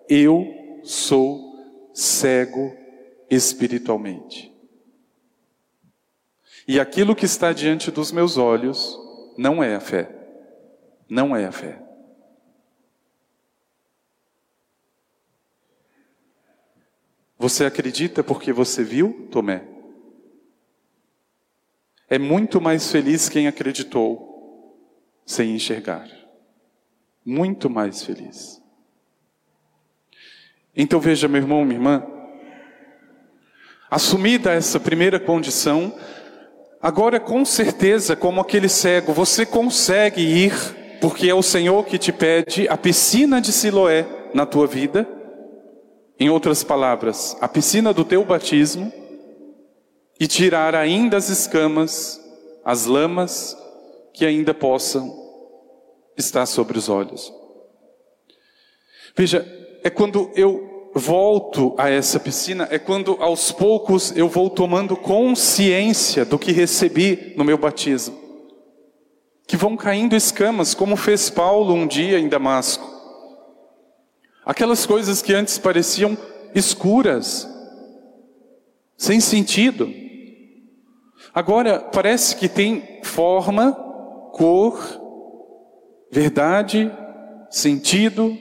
eu 0.08 0.46
sou 0.84 1.54
cego 1.94 2.76
espiritualmente. 3.30 4.54
E 6.68 6.80
aquilo 6.80 7.16
que 7.16 7.26
está 7.26 7.52
diante 7.52 7.92
dos 7.92 8.12
meus 8.12 8.38
olhos 8.38 8.98
não 9.38 9.64
é 9.64 9.76
a 9.76 9.80
fé. 9.80 10.16
Não 11.10 11.36
é 11.36 11.46
a 11.46 11.52
fé. 11.52 11.82
Você 17.38 17.66
acredita 17.66 18.24
porque 18.24 18.52
você 18.52 18.84
viu, 18.84 19.28
Tomé? 19.32 19.66
É 22.08 22.20
muito 22.20 22.60
mais 22.60 22.92
feliz 22.92 23.30
quem 23.30 23.48
acreditou 23.48 24.29
sem 25.30 25.54
enxergar. 25.54 26.10
Muito 27.24 27.70
mais 27.70 28.04
feliz. 28.04 28.60
Então 30.76 31.00
veja, 31.00 31.28
meu 31.28 31.40
irmão, 31.40 31.64
minha 31.64 31.76
irmã, 31.76 32.04
assumida 33.92 34.52
essa 34.54 34.80
primeira 34.80 35.20
condição, 35.20 35.94
agora 36.82 37.20
com 37.20 37.46
certeza, 37.46 38.16
como 38.16 38.42
aquele 38.42 38.68
cego, 38.68 39.14
você 39.14 39.46
consegue 39.46 40.20
ir, 40.20 40.54
porque 41.00 41.30
é 41.30 41.36
o 41.36 41.44
Senhor 41.44 41.86
que 41.86 42.00
te 42.00 42.12
pede 42.12 42.68
a 42.68 42.76
piscina 42.76 43.40
de 43.40 43.52
Siloé 43.52 44.08
na 44.34 44.48
tua 44.48 44.66
vida 44.66 45.08
em 46.20 46.28
outras 46.32 46.64
palavras, 46.64 47.38
a 47.40 47.48
piscina 47.48 47.94
do 47.94 48.04
teu 48.04 48.26
batismo 48.26 48.92
e 50.20 50.26
tirar 50.26 50.74
ainda 50.74 51.18
as 51.18 51.30
escamas, 51.30 52.20
as 52.66 52.88
lamas 52.88 53.56
que 54.12 54.26
ainda 54.26 54.56
possam 54.56 55.19
estar 56.20 56.46
sobre 56.46 56.78
os 56.78 56.90
olhos. 56.90 57.34
Veja, 59.16 59.46
é 59.84 59.90
quando 59.90 60.32
eu 60.36 60.92
volto 60.94 61.76
a 61.78 61.90
essa 61.90 62.20
piscina, 62.20 62.68
é 62.72 62.80
quando 62.80 63.18
aos 63.20 63.52
poucos 63.52 64.16
eu 64.16 64.28
vou 64.28 64.50
tomando 64.50 64.96
consciência 64.96 66.26
do 66.26 66.40
que 66.40 66.52
recebi 66.52 67.34
no 67.38 67.44
meu 67.44 67.58
batismo. 67.58 68.18
Que 69.48 69.58
vão 69.58 69.76
caindo 69.76 70.16
escamas, 70.16 70.74
como 70.74 70.96
fez 70.96 71.30
Paulo 71.30 71.74
um 71.74 71.88
dia 71.88 72.20
em 72.20 72.28
Damasco. 72.28 72.88
Aquelas 74.46 74.86
coisas 74.86 75.22
que 75.22 75.34
antes 75.34 75.58
pareciam 75.58 76.18
escuras, 76.54 77.48
sem 78.98 79.20
sentido. 79.20 79.92
Agora 81.34 81.80
parece 81.80 82.36
que 82.36 82.50
tem 82.50 83.00
forma, 83.04 83.74
cor, 84.34 84.99
verdade, 86.12 86.92
sentido. 87.50 88.38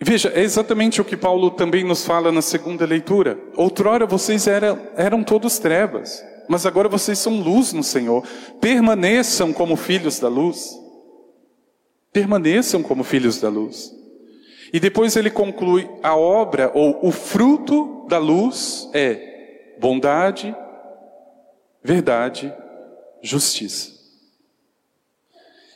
Veja, 0.00 0.30
é 0.34 0.42
exatamente 0.42 1.00
o 1.00 1.04
que 1.04 1.16
Paulo 1.16 1.50
também 1.50 1.82
nos 1.82 2.04
fala 2.04 2.30
na 2.30 2.42
segunda 2.42 2.84
leitura. 2.84 3.38
Outrora 3.56 4.06
vocês 4.06 4.46
eram, 4.46 4.78
eram 4.94 5.24
todos 5.24 5.58
trevas, 5.58 6.22
mas 6.48 6.66
agora 6.66 6.88
vocês 6.88 7.18
são 7.18 7.40
luz 7.40 7.72
no 7.72 7.82
Senhor. 7.82 8.22
Permaneçam 8.60 9.52
como 9.52 9.74
filhos 9.74 10.18
da 10.20 10.28
luz. 10.28 10.70
Permaneçam 12.12 12.82
como 12.82 13.02
filhos 13.02 13.40
da 13.40 13.48
luz. 13.48 13.90
E 14.72 14.78
depois 14.78 15.16
ele 15.16 15.30
conclui: 15.30 15.88
a 16.02 16.14
obra 16.14 16.70
ou 16.74 16.98
o 17.02 17.10
fruto 17.10 18.06
da 18.08 18.18
luz 18.18 18.88
é 18.92 19.76
bondade, 19.80 20.54
verdade, 21.82 22.52
justiça. 23.22 23.95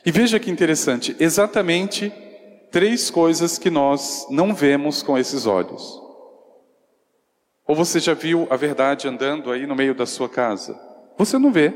E 0.05 0.11
veja 0.11 0.39
que 0.39 0.49
interessante, 0.49 1.15
exatamente 1.19 2.11
três 2.71 3.09
coisas 3.11 3.57
que 3.57 3.69
nós 3.69 4.25
não 4.29 4.53
vemos 4.53 5.03
com 5.03 5.17
esses 5.17 5.45
olhos. 5.45 6.01
Ou 7.67 7.75
você 7.75 7.99
já 7.99 8.13
viu 8.13 8.47
a 8.49 8.55
verdade 8.55 9.07
andando 9.07 9.51
aí 9.51 9.67
no 9.67 9.75
meio 9.75 9.93
da 9.93 10.05
sua 10.05 10.27
casa? 10.27 10.79
Você 11.17 11.37
não 11.37 11.51
vê, 11.51 11.71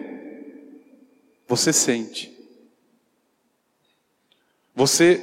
você 1.47 1.71
sente. 1.71 2.33
Você 4.73 5.21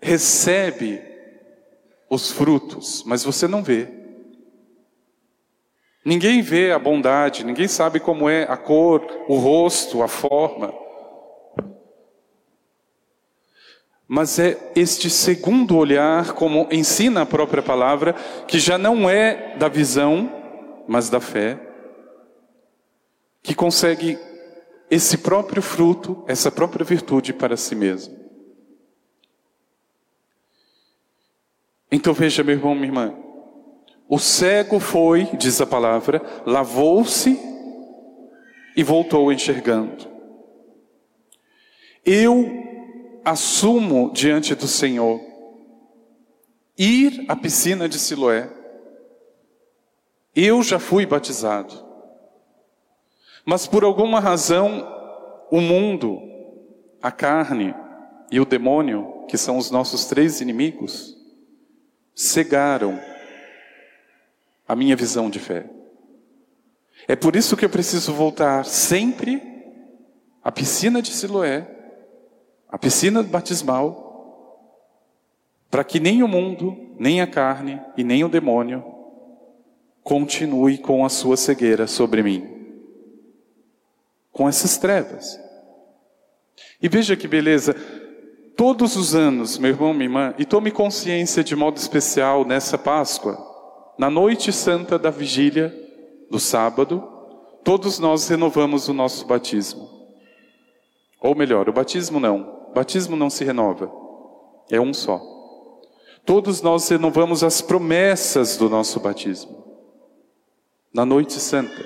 recebe 0.00 1.02
os 2.08 2.30
frutos, 2.30 3.02
mas 3.04 3.24
você 3.24 3.48
não 3.48 3.62
vê. 3.62 3.88
Ninguém 6.04 6.42
vê 6.42 6.72
a 6.72 6.78
bondade, 6.78 7.44
ninguém 7.44 7.68
sabe 7.68 8.00
como 8.00 8.28
é 8.28 8.42
a 8.44 8.56
cor, 8.56 9.06
o 9.28 9.36
rosto, 9.36 10.02
a 10.02 10.08
forma. 10.08 10.81
Mas 14.14 14.38
é 14.38 14.58
este 14.76 15.08
segundo 15.08 15.74
olhar, 15.74 16.34
como 16.34 16.68
ensina 16.70 17.22
a 17.22 17.26
própria 17.26 17.62
palavra, 17.62 18.12
que 18.46 18.58
já 18.58 18.76
não 18.76 19.08
é 19.08 19.56
da 19.56 19.68
visão, 19.68 20.30
mas 20.86 21.08
da 21.08 21.18
fé, 21.18 21.58
que 23.42 23.54
consegue 23.54 24.18
esse 24.90 25.16
próprio 25.16 25.62
fruto, 25.62 26.22
essa 26.28 26.50
própria 26.50 26.84
virtude 26.84 27.32
para 27.32 27.56
si 27.56 27.74
mesmo. 27.74 28.14
Então 31.90 32.12
veja, 32.12 32.44
meu 32.44 32.56
irmão, 32.56 32.74
minha 32.74 32.88
irmã. 32.88 33.14
O 34.06 34.18
cego 34.18 34.78
foi, 34.78 35.24
diz 35.38 35.58
a 35.58 35.66
palavra, 35.66 36.20
lavou-se 36.44 37.40
e 38.76 38.82
voltou 38.82 39.32
enxergando. 39.32 40.06
Eu 42.04 42.71
assumo 43.24 44.10
diante 44.12 44.54
do 44.54 44.66
Senhor 44.66 45.20
ir 46.76 47.24
à 47.28 47.36
piscina 47.36 47.88
de 47.88 47.98
Siloé. 47.98 48.50
Eu 50.34 50.62
já 50.62 50.78
fui 50.78 51.04
batizado. 51.04 51.74
Mas 53.44 53.66
por 53.66 53.84
alguma 53.84 54.20
razão, 54.20 54.86
o 55.50 55.60
mundo, 55.60 56.20
a 57.02 57.10
carne 57.10 57.74
e 58.30 58.40
o 58.40 58.44
demônio, 58.44 59.26
que 59.28 59.36
são 59.36 59.58
os 59.58 59.70
nossos 59.70 60.06
três 60.06 60.40
inimigos, 60.40 61.16
cegaram 62.14 62.98
a 64.66 64.74
minha 64.74 64.96
visão 64.96 65.28
de 65.28 65.38
fé. 65.38 65.68
É 67.08 67.16
por 67.16 67.34
isso 67.34 67.56
que 67.56 67.64
eu 67.64 67.70
preciso 67.70 68.12
voltar 68.12 68.64
sempre 68.64 69.42
à 70.42 70.52
piscina 70.52 71.02
de 71.02 71.10
Siloé, 71.10 71.81
à 72.72 72.78
piscina 72.78 73.22
batismal, 73.22 74.08
para 75.70 75.84
que 75.84 76.00
nem 76.00 76.22
o 76.22 76.28
mundo, 76.28 76.94
nem 76.98 77.20
a 77.20 77.26
carne 77.26 77.78
e 77.98 78.02
nem 78.02 78.24
o 78.24 78.28
demônio 78.30 78.82
continue 80.02 80.78
com 80.78 81.04
a 81.04 81.10
sua 81.10 81.36
cegueira 81.36 81.86
sobre 81.86 82.22
mim, 82.22 82.48
com 84.32 84.48
essas 84.48 84.78
trevas. 84.78 85.38
E 86.80 86.88
veja 86.88 87.14
que 87.14 87.28
beleza, 87.28 87.74
todos 88.56 88.96
os 88.96 89.14
anos, 89.14 89.58
meu 89.58 89.70
irmão, 89.70 89.92
minha 89.92 90.06
irmã, 90.06 90.34
e 90.38 90.44
tome 90.46 90.70
consciência 90.70 91.44
de 91.44 91.54
modo 91.54 91.76
especial 91.76 92.44
nessa 92.44 92.78
Páscoa, 92.78 93.38
na 93.98 94.08
noite 94.08 94.50
santa 94.50 94.98
da 94.98 95.10
vigília 95.10 95.72
do 96.30 96.40
sábado, 96.40 97.06
todos 97.62 97.98
nós 97.98 98.26
renovamos 98.28 98.88
o 98.88 98.94
nosso 98.94 99.26
batismo. 99.26 99.88
Ou 101.20 101.36
melhor, 101.36 101.68
o 101.68 101.72
batismo 101.72 102.18
não. 102.18 102.61
Batismo 102.74 103.16
não 103.16 103.30
se 103.30 103.44
renova. 103.44 103.92
É 104.70 104.80
um 104.80 104.94
só. 104.94 105.20
Todos 106.24 106.62
nós 106.62 106.88
renovamos 106.88 107.42
as 107.42 107.60
promessas 107.60 108.56
do 108.56 108.68
nosso 108.68 109.00
batismo. 109.00 109.62
Na 110.92 111.04
noite 111.04 111.34
santa. 111.34 111.84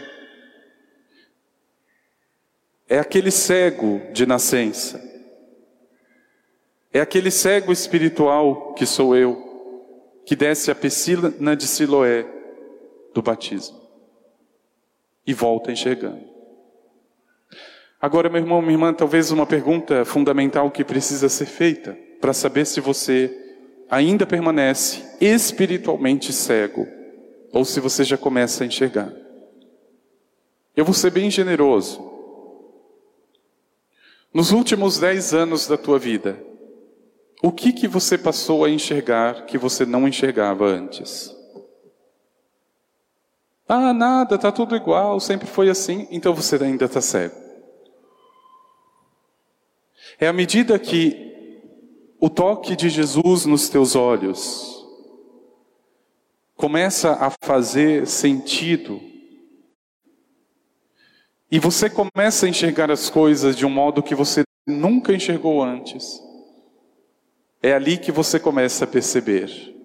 É 2.89 2.99
aquele 2.99 3.31
cego 3.31 4.01
de 4.13 4.27
nascença 4.27 5.17
é 6.97 7.01
aquele 7.01 7.31
cego 7.31 7.73
espiritual 7.73 8.73
que 8.73 8.87
sou 8.87 9.15
eu, 9.15 10.23
que 10.25 10.35
desce 10.35 10.71
a 10.71 10.75
piscina 10.75 11.55
de 11.55 11.67
Siloé 11.67 12.27
do 13.13 13.21
batismo 13.21 13.79
e 15.27 15.35
volta 15.35 15.71
enxergando. 15.71 16.36
Agora, 18.01 18.29
meu 18.29 18.41
irmão, 18.41 18.61
minha 18.61 18.75
irmã, 18.75 18.93
talvez 18.93 19.31
uma 19.31 19.47
pergunta 19.47 20.05
fundamental 20.05 20.71
que 20.71 20.85
precisa 20.85 21.29
ser 21.29 21.47
feita 21.47 21.97
para 22.21 22.33
saber 22.33 22.67
se 22.67 22.81
você 22.81 23.35
ainda 23.91 24.27
permanece 24.27 25.03
espiritualmente 25.21 26.33
cego 26.33 26.87
ou 27.53 27.65
se 27.65 27.81
você 27.81 28.05
já 28.05 28.19
começa 28.19 28.63
a 28.65 28.67
enxergar. 28.67 29.13
Eu 30.77 30.85
vou 30.85 30.93
ser 30.93 31.11
bem 31.11 31.31
generoso. 31.31 32.13
Nos 34.33 34.51
últimos 34.51 34.99
dez 34.99 35.33
anos 35.33 35.67
da 35.67 35.79
tua 35.79 35.99
vida, 35.99 36.39
o 37.43 37.51
que 37.51 37.73
que 37.73 37.89
você 37.89 38.19
passou 38.19 38.65
a 38.65 38.69
enxergar 38.71 39.47
que 39.47 39.57
você 39.57 39.87
não 39.87 40.07
enxergava 40.07 40.67
antes? 40.67 41.35
Ah, 43.67 43.95
nada, 43.95 44.37
tá 44.37 44.53
tudo 44.53 44.77
igual, 44.77 45.19
sempre 45.19 45.47
foi 45.47 45.71
assim, 45.71 46.07
então 46.11 46.35
você 46.35 46.57
ainda 46.63 46.85
está 46.85 47.01
cego. 47.01 47.46
É 50.19 50.27
à 50.27 50.33
medida 50.33 50.79
que 50.79 51.61
o 52.19 52.31
toque 52.31 52.75
de 52.75 52.89
Jesus 52.89 53.45
nos 53.45 53.69
teus 53.69 53.95
olhos 53.95 54.85
começa 56.55 57.13
a 57.13 57.31
fazer 57.43 58.07
sentido 58.07 59.01
e 61.51 61.59
você 61.59 61.89
começa 61.89 62.47
a 62.47 62.49
enxergar 62.49 62.91
as 62.91 63.09
coisas 63.09 63.55
de 63.57 63.65
um 63.65 63.71
modo 63.71 64.03
que 64.03 64.15
você 64.15 64.43
nunca 64.67 65.13
enxergou 65.13 65.63
antes. 65.63 66.21
É 67.63 67.73
ali 67.73 67.99
que 67.99 68.11
você 68.11 68.41
começa 68.41 68.85
a 68.85 68.89
perceber 68.89 69.77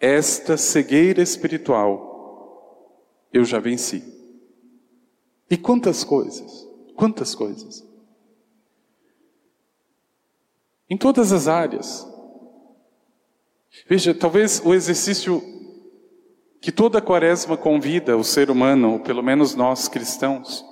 esta 0.00 0.56
cegueira 0.56 1.20
espiritual 1.20 2.08
eu 3.32 3.44
já 3.44 3.58
venci. 3.58 4.02
E 5.50 5.56
quantas 5.56 6.04
coisas, 6.04 6.68
quantas 6.94 7.34
coisas. 7.34 7.87
Em 10.88 10.96
todas 10.96 11.32
as 11.32 11.48
áreas. 11.48 12.06
Veja, 13.86 14.14
talvez 14.14 14.60
o 14.64 14.74
exercício 14.74 15.42
que 16.60 16.72
toda 16.72 17.00
quaresma 17.00 17.56
convida 17.56 18.16
o 18.16 18.24
ser 18.24 18.50
humano, 18.50 18.94
ou 18.94 19.00
pelo 19.00 19.22
menos 19.22 19.54
nós 19.54 19.86
cristãos, 19.86 20.64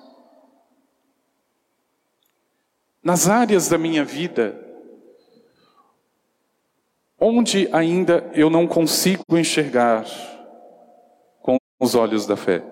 nas 3.02 3.29
áreas 3.29 3.68
da 3.68 3.79
minha 3.79 4.05
vida, 4.05 4.66
Onde 7.18 7.68
ainda 7.72 8.31
eu 8.35 8.50
não 8.50 8.66
consigo 8.66 9.38
enxergar 9.38 10.05
com 11.40 11.57
os 11.81 11.94
olhos 11.94 12.26
da 12.26 12.37
fé? 12.37 12.62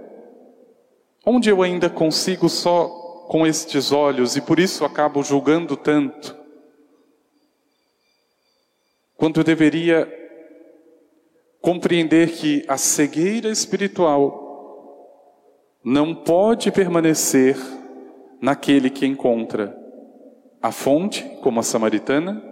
Onde 1.24 1.48
eu 1.48 1.62
ainda 1.62 1.88
consigo 1.88 2.48
só 2.50 2.88
com 3.28 3.46
estes 3.46 3.90
olhos 3.90 4.36
e 4.36 4.42
por 4.42 4.58
isso 4.58 4.84
acabo 4.84 5.22
julgando 5.22 5.76
tanto? 5.76 6.36
Quando 9.24 9.40
eu 9.40 9.44
deveria 9.44 10.06
compreender 11.58 12.32
que 12.32 12.62
a 12.68 12.76
cegueira 12.76 13.48
espiritual 13.48 15.80
não 15.82 16.14
pode 16.14 16.70
permanecer 16.70 17.56
naquele 18.38 18.90
que 18.90 19.06
encontra 19.06 19.74
a 20.60 20.70
fonte, 20.70 21.24
como 21.42 21.58
a 21.58 21.62
samaritana, 21.62 22.44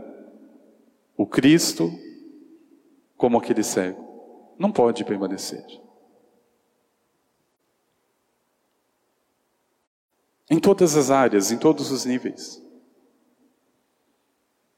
o 1.14 1.26
Cristo 1.26 1.92
como 3.18 3.37
aquele 3.37 3.62
cego. 3.62 4.54
Não 4.58 4.72
pode 4.72 5.04
permanecer. 5.04 5.66
Em 10.50 10.58
todas 10.58 10.96
as 10.96 11.11
áreas, 11.11 11.52
em 11.52 11.58
todos 11.58 11.90
os 11.90 12.06
níveis. 12.06 12.62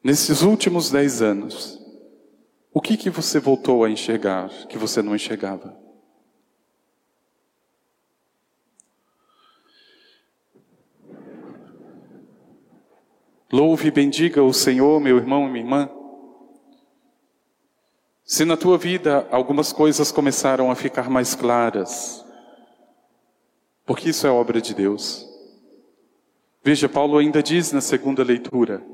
Nesses 0.03 0.43
últimos 0.43 0.91
dez 0.91 1.23
anos, 1.23 1.84
o 2.75 2.81
que, 2.81 2.97
que 2.97 3.09
você 3.09 3.39
voltou 3.39 3.85
a 3.85 3.89
enxergar 3.89 4.49
que 4.67 4.77
você 4.77 5.01
não 5.01 5.15
enxergava? 5.15 5.79
Louve 13.53 13.87
e 13.87 13.91
bendiga 13.93 14.43
o 14.43 14.53
Senhor, 14.53 14.99
meu 14.99 15.17
irmão 15.17 15.47
e 15.47 15.51
minha 15.53 15.65
irmã. 15.65 15.89
Se 18.25 18.45
na 18.45 18.57
tua 18.57 18.77
vida 18.77 19.29
algumas 19.31 19.73
coisas 19.73 20.11
começaram 20.11 20.69
a 20.69 20.75
ficar 20.75 21.09
mais 21.09 21.37
claras, 21.37 22.27
porque 23.87 24.09
isso 24.09 24.27
é 24.27 24.31
obra 24.31 24.61
de 24.61 24.75
Deus. 24.75 25.25
Veja, 26.65 26.89
Paulo 26.89 27.19
ainda 27.19 27.41
diz 27.41 27.71
na 27.71 27.81
segunda 27.81 28.25
leitura: 28.25 28.85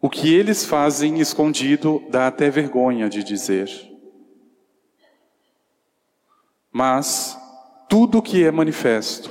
o 0.00 0.08
que 0.08 0.32
eles 0.32 0.64
fazem 0.64 1.20
escondido 1.20 2.02
dá 2.10 2.26
até 2.26 2.50
vergonha 2.50 3.08
de 3.08 3.22
dizer. 3.22 3.68
Mas 6.70 7.36
tudo 7.88 8.22
que 8.22 8.44
é 8.44 8.50
manifesto 8.50 9.30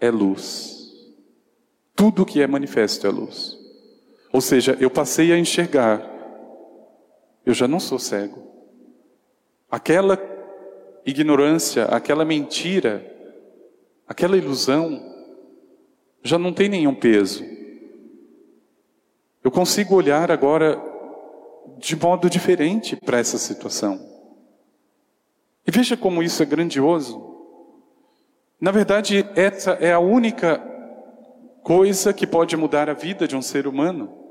é 0.00 0.10
luz. 0.10 0.90
Tudo 1.94 2.26
que 2.26 2.40
é 2.40 2.46
manifesto 2.46 3.06
é 3.06 3.10
luz. 3.10 3.58
Ou 4.32 4.40
seja, 4.40 4.76
eu 4.80 4.90
passei 4.90 5.32
a 5.32 5.38
enxergar 5.38 6.12
eu 7.44 7.52
já 7.52 7.66
não 7.66 7.80
sou 7.80 7.98
cego. 7.98 8.42
Aquela 9.70 10.18
ignorância, 11.04 11.86
aquela 11.86 12.24
mentira, 12.24 13.04
aquela 14.06 14.36
ilusão 14.36 15.00
já 16.22 16.38
não 16.38 16.52
tem 16.52 16.68
nenhum 16.68 16.94
peso. 16.94 17.44
Eu 19.42 19.50
consigo 19.50 19.94
olhar 19.94 20.30
agora 20.30 20.80
de 21.78 21.96
modo 21.96 22.30
diferente 22.30 22.96
para 22.96 23.18
essa 23.18 23.38
situação. 23.38 24.00
E 25.66 25.70
veja 25.70 25.96
como 25.96 26.22
isso 26.22 26.42
é 26.42 26.46
grandioso. 26.46 27.30
Na 28.60 28.70
verdade, 28.70 29.28
essa 29.34 29.72
é 29.72 29.92
a 29.92 29.98
única 29.98 30.60
coisa 31.62 32.12
que 32.12 32.26
pode 32.26 32.56
mudar 32.56 32.88
a 32.88 32.94
vida 32.94 33.26
de 33.26 33.36
um 33.36 33.42
ser 33.42 33.66
humano 33.66 34.22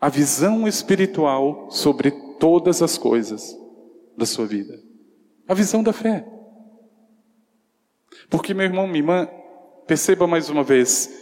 a 0.00 0.08
visão 0.08 0.66
espiritual 0.66 1.70
sobre 1.70 2.10
todas 2.38 2.80
as 2.80 2.96
coisas 2.96 3.54
da 4.16 4.24
sua 4.24 4.46
vida. 4.46 4.80
A 5.46 5.52
visão 5.52 5.82
da 5.82 5.92
fé. 5.92 6.26
Porque, 8.30 8.54
meu 8.54 8.64
irmão, 8.64 8.86
minha 8.86 9.00
irmã, 9.00 9.28
perceba 9.86 10.26
mais 10.26 10.48
uma 10.48 10.64
vez: 10.64 11.19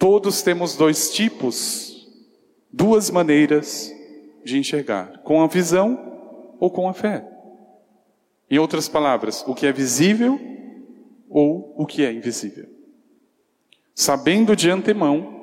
todos 0.00 0.40
temos 0.40 0.74
dois 0.74 1.10
tipos, 1.10 2.08
duas 2.72 3.10
maneiras 3.10 3.94
de 4.42 4.58
enxergar: 4.58 5.20
com 5.22 5.42
a 5.42 5.46
visão 5.46 6.56
ou 6.58 6.70
com 6.70 6.88
a 6.88 6.94
fé. 6.94 7.24
Em 8.50 8.58
outras 8.58 8.88
palavras, 8.88 9.44
o 9.46 9.54
que 9.54 9.66
é 9.66 9.72
visível 9.72 10.40
ou 11.28 11.74
o 11.76 11.86
que 11.86 12.04
é 12.04 12.12
invisível. 12.12 12.66
Sabendo 13.94 14.56
de 14.56 14.70
antemão 14.70 15.38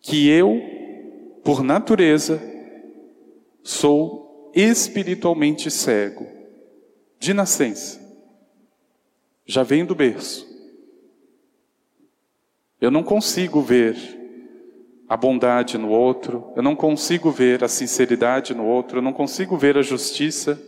que 0.00 0.28
eu 0.28 0.60
por 1.42 1.62
natureza, 1.62 2.40
sou 3.62 4.52
espiritualmente 4.54 5.70
cego, 5.70 6.26
de 7.18 7.32
nascença. 7.32 7.98
Já 9.46 9.62
venho 9.62 9.86
do 9.86 9.94
berço. 9.94 10.49
Eu 12.80 12.90
não 12.90 13.02
consigo 13.02 13.60
ver 13.60 13.96
a 15.06 15.16
bondade 15.16 15.76
no 15.76 15.90
outro, 15.90 16.52
eu 16.56 16.62
não 16.62 16.76
consigo 16.76 17.30
ver 17.30 17.62
a 17.62 17.68
sinceridade 17.68 18.54
no 18.54 18.64
outro, 18.64 18.98
eu 18.98 19.02
não 19.02 19.12
consigo 19.12 19.56
ver 19.56 19.76
a 19.76 19.82
justiça, 19.82 20.60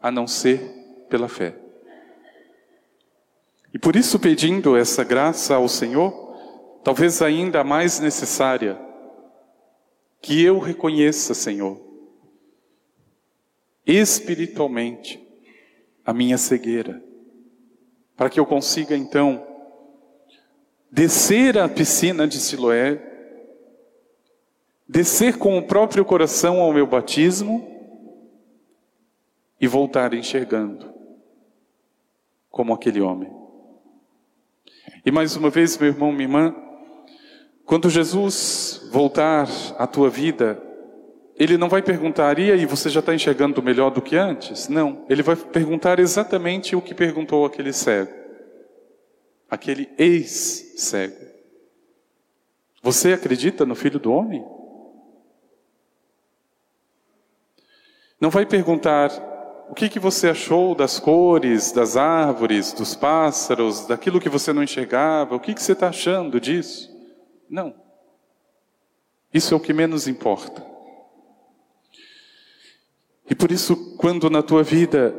a 0.00 0.10
não 0.10 0.26
ser 0.26 0.60
pela 1.08 1.28
fé. 1.28 1.56
E 3.72 3.78
por 3.78 3.96
isso, 3.96 4.18
pedindo 4.20 4.76
essa 4.76 5.02
graça 5.02 5.54
ao 5.54 5.68
Senhor, 5.68 6.12
talvez 6.84 7.22
ainda 7.22 7.64
mais 7.64 7.98
necessária, 7.98 8.78
que 10.20 10.42
eu 10.42 10.58
reconheça, 10.58 11.34
Senhor, 11.34 11.80
espiritualmente, 13.86 15.18
a 16.04 16.12
minha 16.12 16.36
cegueira, 16.36 17.02
para 18.16 18.28
que 18.28 18.38
eu 18.38 18.44
consiga 18.44 18.94
então 18.94 19.51
descer 20.92 21.58
à 21.58 21.66
piscina 21.66 22.28
de 22.28 22.38
Siloé, 22.38 23.00
descer 24.86 25.38
com 25.38 25.56
o 25.56 25.62
próprio 25.62 26.04
coração 26.04 26.60
ao 26.60 26.70
meu 26.70 26.86
batismo 26.86 27.66
e 29.58 29.66
voltar 29.66 30.12
enxergando 30.12 30.92
como 32.50 32.74
aquele 32.74 33.00
homem. 33.00 33.32
E 35.04 35.10
mais 35.10 35.34
uma 35.34 35.48
vez, 35.48 35.78
meu 35.78 35.88
irmão, 35.88 36.12
minha 36.12 36.24
irmã, 36.24 36.54
quando 37.64 37.88
Jesus 37.88 38.86
voltar 38.92 39.48
à 39.78 39.86
tua 39.86 40.10
vida, 40.10 40.62
ele 41.36 41.56
não 41.56 41.70
vai 41.70 41.80
perguntar, 41.80 42.38
e 42.38 42.52
aí, 42.52 42.66
você 42.66 42.90
já 42.90 43.00
está 43.00 43.14
enxergando 43.14 43.62
melhor 43.62 43.90
do 43.90 44.02
que 44.02 44.14
antes? 44.14 44.68
Não, 44.68 45.06
ele 45.08 45.22
vai 45.22 45.34
perguntar 45.34 45.98
exatamente 45.98 46.76
o 46.76 46.82
que 46.82 46.94
perguntou 46.94 47.46
aquele 47.46 47.72
cego, 47.72 48.12
aquele 49.52 49.92
ex-cego. 49.98 51.26
Você 52.82 53.12
acredita 53.12 53.66
no 53.66 53.74
Filho 53.74 54.00
do 54.00 54.10
Homem? 54.10 54.42
Não 58.18 58.30
vai 58.30 58.46
perguntar 58.46 59.10
o 59.68 59.74
que, 59.74 59.90
que 59.90 59.98
você 59.98 60.30
achou 60.30 60.74
das 60.74 60.98
cores, 60.98 61.70
das 61.70 61.98
árvores, 61.98 62.72
dos 62.72 62.94
pássaros, 62.94 63.86
daquilo 63.86 64.20
que 64.20 64.30
você 64.30 64.54
não 64.54 64.62
enxergava, 64.62 65.36
o 65.36 65.40
que, 65.40 65.52
que 65.52 65.62
você 65.62 65.72
está 65.72 65.90
achando 65.90 66.40
disso? 66.40 66.90
Não. 67.46 67.74
Isso 69.34 69.52
é 69.52 69.56
o 69.56 69.60
que 69.60 69.74
menos 69.74 70.08
importa. 70.08 70.64
E 73.28 73.34
por 73.34 73.52
isso, 73.52 73.96
quando 73.98 74.30
na 74.30 74.42
tua 74.42 74.62
vida 74.62 75.14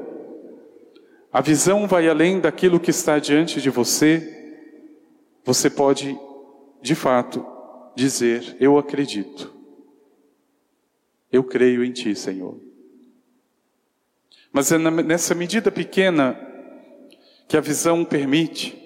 a 1.33 1.41
visão 1.41 1.87
vai 1.87 2.07
além 2.07 2.39
daquilo 2.39 2.79
que 2.79 2.91
está 2.91 3.17
diante 3.17 3.59
de 3.59 3.71
você, 3.71 4.61
você 5.43 5.67
pode, 5.67 6.15
de 6.79 6.93
fato, 6.93 7.43
dizer: 7.95 8.55
Eu 8.59 8.77
acredito. 8.77 9.51
Eu 11.31 11.43
creio 11.43 11.83
em 11.83 11.91
Ti, 11.91 12.15
Senhor. 12.15 12.61
Mas 14.51 14.71
é 14.71 14.77
nessa 14.77 15.33
medida 15.33 15.71
pequena 15.71 16.39
que 17.47 17.57
a 17.57 17.61
visão 17.61 18.05
permite, 18.05 18.79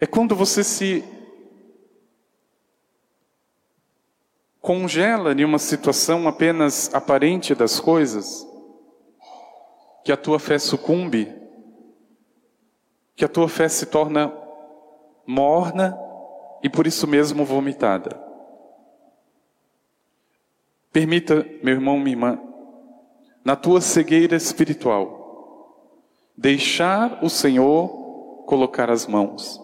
é 0.00 0.06
quando 0.06 0.36
você 0.36 0.62
se 0.62 1.02
congela 4.60 5.32
em 5.32 5.44
uma 5.44 5.58
situação 5.58 6.28
apenas 6.28 6.94
aparente 6.94 7.56
das 7.56 7.80
coisas, 7.80 8.46
que 10.04 10.12
a 10.12 10.16
tua 10.16 10.38
fé 10.38 10.58
sucumbe, 10.58 11.32
que 13.14 13.24
a 13.24 13.28
tua 13.28 13.48
fé 13.48 13.68
se 13.68 13.86
torna 13.86 14.32
morna 15.26 15.96
e 16.62 16.68
por 16.68 16.86
isso 16.86 17.06
mesmo 17.06 17.44
vomitada. 17.44 18.20
Permita, 20.92 21.46
meu 21.62 21.74
irmão, 21.74 21.98
minha 21.98 22.14
irmã, 22.14 22.40
na 23.44 23.56
tua 23.56 23.80
cegueira 23.80 24.36
espiritual, 24.36 25.22
deixar 26.36 27.24
o 27.24 27.30
Senhor 27.30 28.44
colocar 28.46 28.90
as 28.90 29.06
mãos. 29.06 29.60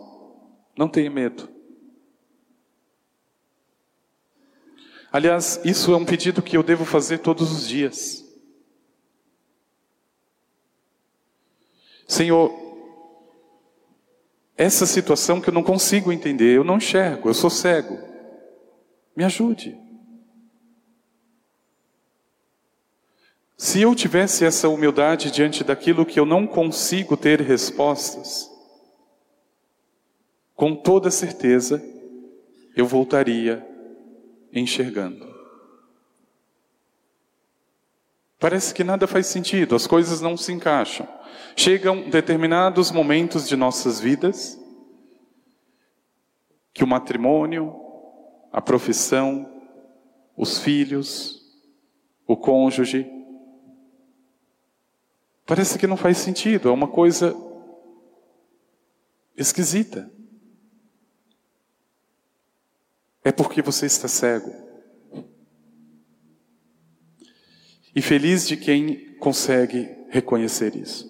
Não 0.77 0.89
tenha 0.89 1.11
medo. 1.11 1.49
Aliás, 5.11 5.61
isso 5.65 5.93
é 5.93 5.97
um 5.97 6.05
pedido 6.05 6.43
que 6.43 6.57
eu 6.57 6.63
devo 6.63 6.85
fazer 6.85 7.19
todos 7.19 7.51
os 7.51 7.67
dias. 7.67 8.28
Senhor, 12.19 12.53
essa 14.57 14.87
situação 14.87 15.41
que 15.41 15.51
eu 15.51 15.55
não 15.55 15.63
consigo 15.63 16.11
entender, 16.11 16.57
eu 16.57 16.65
não 16.65 16.79
enxergo, 16.79 17.29
eu 17.29 17.35
sou 17.35 17.49
cego. 17.49 17.97
Me 19.17 19.23
ajude. 19.23 19.79
Se 23.57 23.81
eu 23.81 23.95
tivesse 23.95 24.45
essa 24.45 24.69
humildade 24.69 25.31
diante 25.31 25.63
daquilo 25.63 26.05
que 26.05 26.19
eu 26.19 26.27
não 26.27 26.45
consigo 26.45 27.17
ter 27.17 27.41
respostas, 27.41 28.51
com 30.57 30.75
toda 30.75 31.13
certeza 31.13 31.81
eu 32.75 32.85
voltaria 32.85 33.65
enxergando. 34.53 35.28
Parece 38.39 38.73
que 38.73 38.85
nada 38.85 39.07
faz 39.07 39.27
sentido, 39.27 39.75
as 39.75 39.87
coisas 39.87 40.21
não 40.21 40.37
se 40.37 40.53
encaixam. 40.53 41.09
Chegam 41.57 42.09
determinados 42.09 42.93
momentos 42.93 43.49
de 43.49 43.57
nossas 43.57 43.99
vidas 43.99 44.59
que 46.73 46.85
o 46.85 46.87
matrimônio, 46.87 47.75
a 48.53 48.63
profissão, 48.63 49.61
os 50.37 50.59
filhos, 50.59 51.43
o 52.25 52.37
cônjuge, 52.37 53.11
parece 55.45 55.77
que 55.77 55.89
não 55.89 55.97
faz 55.97 56.19
sentido, 56.19 56.69
é 56.69 56.73
uma 56.73 56.87
coisa 56.87 57.35
esquisita. 59.37 60.09
É 63.25 63.33
porque 63.33 63.61
você 63.61 63.87
está 63.87 64.07
cego. 64.07 64.68
E 67.95 68.03
feliz 68.03 68.47
de 68.47 68.57
quem 68.57 69.15
consegue 69.15 69.89
reconhecer 70.09 70.77
isso. 70.77 71.09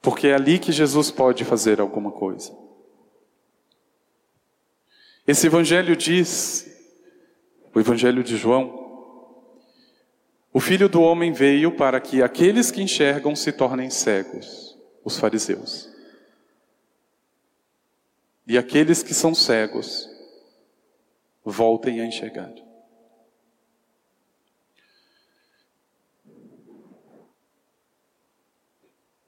Porque 0.00 0.28
é 0.28 0.34
ali 0.34 0.58
que 0.58 0.72
Jesus 0.72 1.10
pode 1.10 1.44
fazer 1.44 1.80
alguma 1.80 2.10
coisa. 2.10 2.56
Esse 5.26 5.46
evangelho 5.46 5.94
diz, 5.94 6.66
o 7.74 7.78
evangelho 7.78 8.24
de 8.24 8.36
João, 8.36 8.80
o 10.52 10.58
filho 10.58 10.88
do 10.88 11.00
homem 11.00 11.32
veio 11.32 11.76
para 11.76 12.00
que 12.00 12.22
aqueles 12.22 12.70
que 12.70 12.82
enxergam 12.82 13.36
se 13.36 13.52
tornem 13.52 13.90
cegos, 13.90 14.76
os 15.04 15.18
fariseus. 15.18 15.88
E 18.46 18.58
aqueles 18.58 19.02
que 19.02 19.14
são 19.14 19.32
cegos 19.32 20.08
voltem 21.44 22.00
a 22.00 22.06
enxergar. 22.06 22.52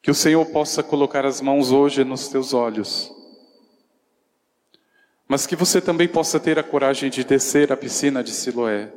Que 0.03 0.11
o 0.11 0.15
Senhor 0.15 0.45
possa 0.47 0.83
colocar 0.83 1.25
as 1.25 1.41
mãos 1.41 1.71
hoje 1.71 2.03
nos 2.03 2.27
teus 2.27 2.53
olhos, 2.53 3.15
mas 5.29 5.47
que 5.47 5.55
você 5.55 5.81
também 5.81 6.09
possa 6.09 6.41
ter 6.41 6.59
a 6.59 6.63
coragem 6.63 7.09
de 7.09 7.23
descer 7.23 7.73
a 7.73 7.77
piscina 7.77 8.23
de 8.23 8.33
Siloé, 8.33 8.93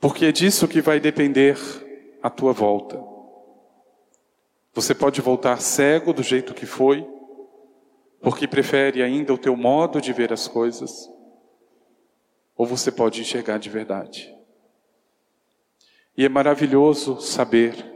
porque 0.00 0.24
é 0.24 0.32
disso 0.32 0.66
que 0.66 0.80
vai 0.80 0.98
depender 0.98 1.58
a 2.22 2.30
tua 2.30 2.54
volta. 2.54 2.98
Você 4.72 4.94
pode 4.94 5.20
voltar 5.20 5.60
cego 5.60 6.14
do 6.14 6.22
jeito 6.22 6.54
que 6.54 6.64
foi, 6.64 7.06
porque 8.22 8.48
prefere 8.48 9.02
ainda 9.02 9.34
o 9.34 9.38
teu 9.38 9.54
modo 9.54 10.00
de 10.00 10.10
ver 10.10 10.32
as 10.32 10.48
coisas, 10.48 11.10
ou 12.56 12.64
você 12.64 12.90
pode 12.90 13.20
enxergar 13.20 13.58
de 13.58 13.68
verdade. 13.68 14.34
E 16.16 16.24
é 16.24 16.28
maravilhoso 16.30 17.20
saber 17.20 17.89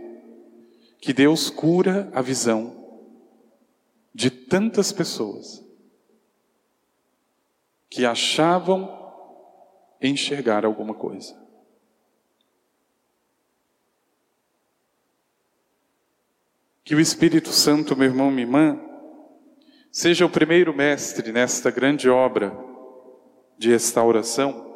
que 1.04 1.12
Deus 1.12 1.50
cura 1.50 2.10
a 2.14 2.22
visão 2.22 2.82
de 4.14 4.30
tantas 4.30 4.90
pessoas 4.90 5.62
que 7.90 8.06
achavam 8.06 8.88
enxergar 10.00 10.64
alguma 10.64 10.94
coisa. 10.94 11.38
Que 16.82 16.94
o 16.94 17.00
Espírito 17.00 17.50
Santo, 17.50 17.94
meu 17.94 18.08
irmão, 18.08 18.30
minha 18.30 18.46
irmã, 18.46 18.80
seja 19.92 20.24
o 20.24 20.30
primeiro 20.30 20.74
mestre 20.74 21.32
nesta 21.32 21.70
grande 21.70 22.08
obra 22.08 22.50
de 23.58 23.68
restauração 23.68 24.72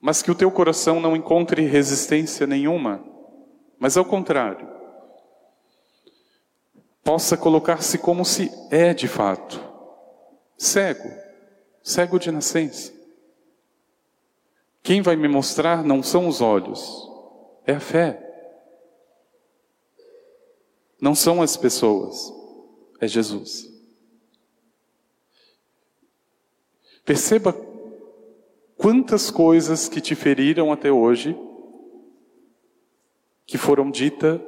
mas 0.00 0.22
que 0.22 0.30
o 0.30 0.34
teu 0.34 0.50
coração 0.50 1.00
não 1.00 1.16
encontre 1.16 1.62
resistência 1.62 2.46
nenhuma, 2.46 3.17
mas 3.78 3.96
ao 3.96 4.04
contrário, 4.04 4.68
possa 7.02 7.36
colocar-se 7.36 7.98
como 7.98 8.24
se 8.24 8.50
é 8.70 8.92
de 8.92 9.08
fato, 9.08 9.62
cego, 10.56 11.08
cego 11.82 12.18
de 12.18 12.30
nascença. 12.30 12.92
Quem 14.82 15.02
vai 15.02 15.16
me 15.16 15.28
mostrar 15.28 15.82
não 15.84 16.02
são 16.02 16.28
os 16.28 16.40
olhos, 16.40 17.08
é 17.66 17.74
a 17.74 17.80
fé. 17.80 18.24
Não 21.00 21.14
são 21.14 21.40
as 21.40 21.56
pessoas, 21.56 22.32
é 23.00 23.06
Jesus. 23.06 23.68
Perceba 27.04 27.52
Quantas 28.78 29.28
coisas 29.28 29.88
que 29.88 30.00
te 30.00 30.14
feriram 30.14 30.72
até 30.72 30.90
hoje, 30.90 31.36
que 33.48 33.58
foram 33.58 33.90
ditas 33.90 34.40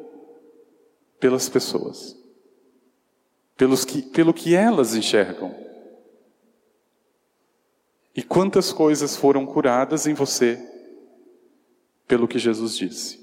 pelas 1.18 1.48
pessoas, 1.48 2.16
pelos 3.56 3.84
que, 3.84 4.02
pelo 4.02 4.32
que 4.32 4.54
elas 4.54 4.94
enxergam. 4.94 5.52
E 8.14 8.22
quantas 8.22 8.72
coisas 8.72 9.16
foram 9.16 9.44
curadas 9.44 10.06
em 10.06 10.14
você 10.14 10.56
pelo 12.06 12.28
que 12.28 12.38
Jesus 12.38 12.76
disse, 12.76 13.18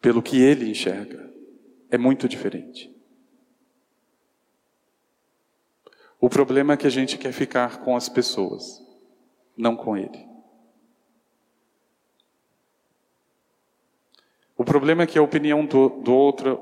pelo 0.00 0.20
que 0.20 0.38
ele 0.38 0.68
enxerga. 0.68 1.26
É 1.90 1.96
muito 1.96 2.28
diferente. 2.28 2.94
O 6.20 6.28
problema 6.28 6.74
é 6.74 6.76
que 6.76 6.86
a 6.86 6.90
gente 6.90 7.16
quer 7.16 7.32
ficar 7.32 7.78
com 7.78 7.96
as 7.96 8.08
pessoas 8.10 8.86
não 9.56 9.74
com 9.74 9.96
Ele. 9.96 10.27
O 14.58 14.64
problema 14.64 15.04
é 15.04 15.06
que 15.06 15.16
a 15.16 15.22
opinião 15.22 15.64
do, 15.64 15.88
do 15.88 16.12
outro 16.12 16.60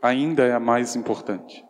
ainda 0.00 0.42
é 0.42 0.54
a 0.54 0.58
mais 0.58 0.96
importante. 0.96 1.62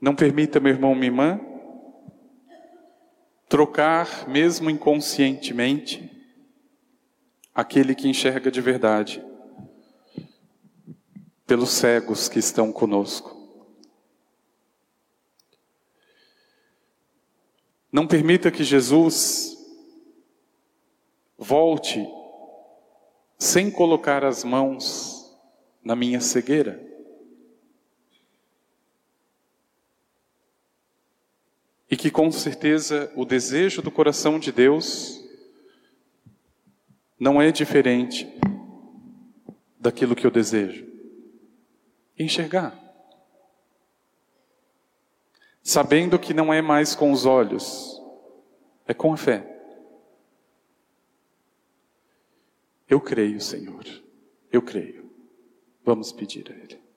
Não 0.00 0.14
permita, 0.14 0.58
meu 0.58 0.72
irmão, 0.72 0.94
minha 0.94 1.08
irmã, 1.08 1.38
trocar, 3.46 4.26
mesmo 4.26 4.70
inconscientemente, 4.70 6.10
aquele 7.54 7.94
que 7.94 8.08
enxerga 8.08 8.50
de 8.50 8.62
verdade 8.62 9.22
pelos 11.46 11.70
cegos 11.72 12.26
que 12.26 12.38
estão 12.38 12.72
conosco. 12.72 13.36
Não 17.92 18.06
permita 18.06 18.50
que 18.50 18.64
Jesus 18.64 19.57
volte 21.38 22.04
sem 23.38 23.70
colocar 23.70 24.24
as 24.24 24.42
mãos 24.42 25.38
na 25.82 25.94
minha 25.94 26.20
cegueira. 26.20 26.84
E 31.88 31.96
que 31.96 32.10
com 32.10 32.30
certeza 32.30 33.10
o 33.14 33.24
desejo 33.24 33.80
do 33.80 33.90
coração 33.90 34.38
de 34.38 34.50
Deus 34.50 35.24
não 37.18 37.40
é 37.40 37.50
diferente 37.50 38.28
daquilo 39.78 40.16
que 40.16 40.26
eu 40.26 40.30
desejo. 40.30 40.86
Enxergar. 42.18 42.76
Sabendo 45.62 46.18
que 46.18 46.34
não 46.34 46.52
é 46.52 46.60
mais 46.60 46.94
com 46.94 47.12
os 47.12 47.24
olhos, 47.24 48.02
é 48.86 48.92
com 48.92 49.12
a 49.12 49.16
fé. 49.16 49.57
Eu 52.88 53.00
creio, 53.00 53.38
Senhor. 53.40 53.84
Eu 54.50 54.62
creio. 54.62 55.10
Vamos 55.84 56.10
pedir 56.10 56.50
a 56.50 56.54
Ele. 56.54 56.87